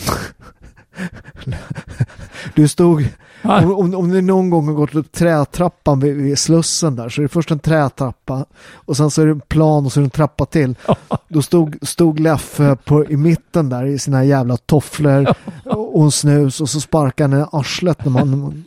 [2.55, 3.07] Du stod,
[3.43, 7.21] om, om, om ni någon gång har gått upp trätrappan vid, vid Slussen där så
[7.21, 10.01] är det först en trätrappa och sen så är det en plan och så är
[10.01, 10.75] det en trappa till.
[11.27, 15.27] Då stod, stod Leffe på, i mitten där i sina jävla tofflor
[15.65, 18.63] och, och en snus och så sparkade han i arslet när man,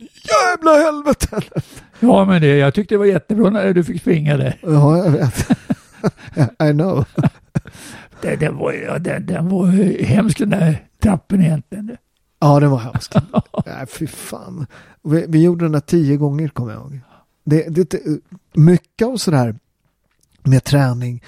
[0.57, 1.41] Jävla helvete!
[1.99, 4.57] ja, men det, jag tyckte det var jättebra när du fick springa där.
[4.61, 5.47] Ja, jag vet.
[6.69, 7.05] I know.
[8.21, 9.67] Det, det var, ja, den, den var
[10.03, 11.97] hemsk den där trappen egentligen.
[12.39, 13.15] Ja, det var hemskt.
[13.65, 14.65] Nej, fy fan.
[15.03, 16.99] Vi, vi gjorde den där tio gånger, kommer jag ihåg.
[17.43, 17.99] Det, det,
[18.53, 19.55] mycket av sådär
[20.43, 21.23] med träning,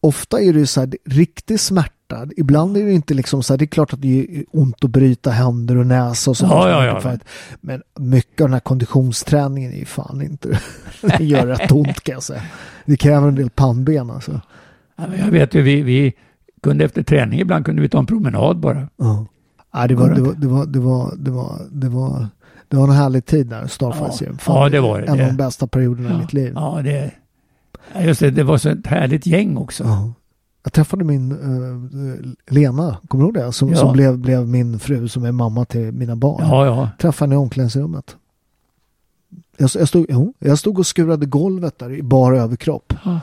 [0.00, 1.95] ofta är det ju så här riktig smärta.
[2.36, 4.90] Ibland är det inte liksom så här, det är klart att det är ont att
[4.90, 6.52] bryta händer och näsa och sånt.
[6.52, 7.10] Ja, ja, ja.
[7.10, 7.24] Att-
[7.60, 10.60] Men mycket av den här konditionsträningen är ju fan inte,
[11.18, 12.42] det gör rätt ont kan jag säga.
[12.86, 14.40] Det kräver en del pannben alltså.
[14.96, 16.14] Ja, jag vet ju, vi, vi
[16.62, 18.88] kunde efter träning ibland kunde vi ta en promenad bara.
[18.96, 19.26] Ja.
[19.72, 22.28] Ja, det, var, det, var, det, var, det, var, det, var, det, var,
[22.68, 24.28] det var en härlig tid där, Starfights Ja.
[24.38, 25.06] Fan, Ja, det var det.
[25.06, 26.52] En av de bästa perioderna i Ja, mitt liv.
[26.54, 27.10] ja det,
[27.94, 29.84] ja, just det, det var så ett härligt gäng också.
[29.84, 30.12] Ja.
[30.66, 33.52] Jag träffade min uh, Lena, kommer du ihåg det?
[33.52, 33.76] Som, Ja.
[33.76, 36.42] som blev, blev min fru som är mamma till mina barn.
[36.48, 36.88] Ja, ja.
[36.98, 38.16] Träffade henne i omklädningsrummet.
[39.56, 42.92] Jag, jag, stod, jo, jag stod och skurade golvet där i bara överkropp.
[43.04, 43.20] Ja.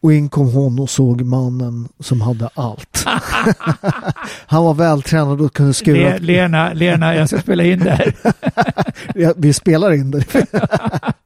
[0.00, 3.04] Och in kom hon och såg mannen som hade allt.
[4.46, 5.96] Han var vältränad och kunde skura.
[5.96, 8.14] Le, Lena, Lena, jag ska spela in det här.
[9.40, 10.24] Vi spelar in det.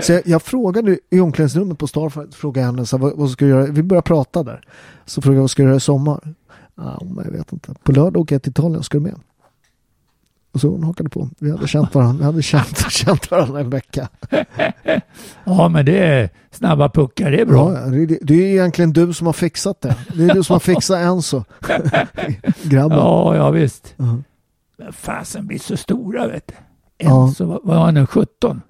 [0.00, 3.44] så jag, jag frågade i omklädningsrummet på Starfight, frågade henne så här, vad, vad ska
[3.44, 3.66] du göra?
[3.66, 4.60] Vi började prata där.
[5.06, 6.34] Så frågade jag vad ska du göra i sommar?
[6.74, 7.74] Ja, men jag vet inte.
[7.82, 9.14] På lördag åker jag till Italien, ska du med?
[10.54, 11.28] Och så hon hakade på.
[11.38, 14.08] Vi hade känt varandra, vi hade känt, känt varandra en vecka.
[15.44, 17.72] Ja, men det är snabba puckar, det är bra.
[17.74, 19.96] Ja, det, är- det är egentligen du som har fixat det.
[20.14, 21.44] Det är du som har fixat Enzo.
[22.62, 22.98] Grabben.
[22.98, 23.94] Ja, ja visst.
[23.96, 24.16] Ja.
[24.78, 26.54] Men fasen blir så stora vet du.
[26.98, 27.26] Ja.
[27.28, 28.60] En så vad var han nu, 17?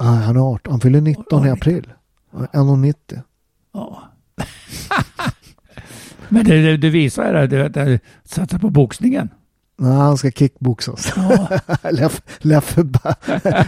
[0.00, 0.70] Nej, han är 18.
[0.70, 1.92] Han fyller 19 i april.
[2.32, 3.22] 1,90.
[3.74, 4.02] Ja.
[6.28, 9.28] Men det, det, det visar det, det, det satsa på boxningen.
[9.80, 11.12] Nej, han ska kickboxas.
[11.16, 11.48] Ja.
[11.90, 13.14] Leff, Leffe bara,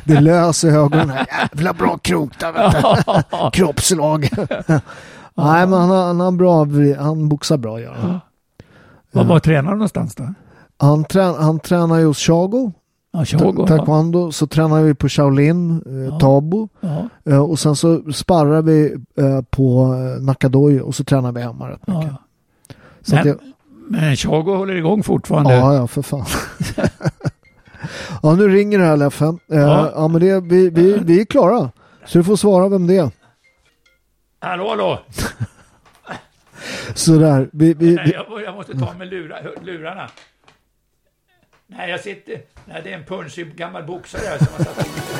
[0.05, 1.27] det löser ögonen.
[1.53, 3.51] Jävla bra krok där vet du.
[3.53, 4.29] Kroppslag.
[5.35, 6.67] Nej, men han han har bra,
[7.05, 8.21] han boxar bra gör han.
[9.13, 10.35] Var var tränar du någonstans då?
[10.79, 12.73] Han, trän, han tränar ju hos Chago,
[13.13, 14.33] Ja, ta- taekwondo.
[14.33, 16.19] Så tränar vi på Shaolin, eh, Ja.
[16.19, 16.69] Tabo.
[16.81, 21.41] Ja, Eh, och sen så sparrar vi eh, på eh, Nakadojo och så tränar vi
[21.43, 22.13] hemma rätt mycket.
[23.03, 23.37] Så Men, jag,
[23.89, 25.55] men Shogo håller igång fortfarande.
[25.55, 26.25] ja, ja, för fan.
[28.23, 29.25] ja, nu ringer det här Leffe.
[29.25, 30.09] Eh, ja.
[30.09, 31.71] Men det, vi, vi, vi är klara.
[32.07, 33.11] Så du får svara vem det är.
[34.41, 34.99] Hallå, hallå!
[36.95, 37.49] Sådär.
[37.53, 40.09] Vi, vi, Nej, vi, jag, jag måste ta med lura, lurarna.
[41.77, 42.43] Nej, jag sitter...
[42.65, 45.20] Nej, det är en punschig gammal boxare här som har satt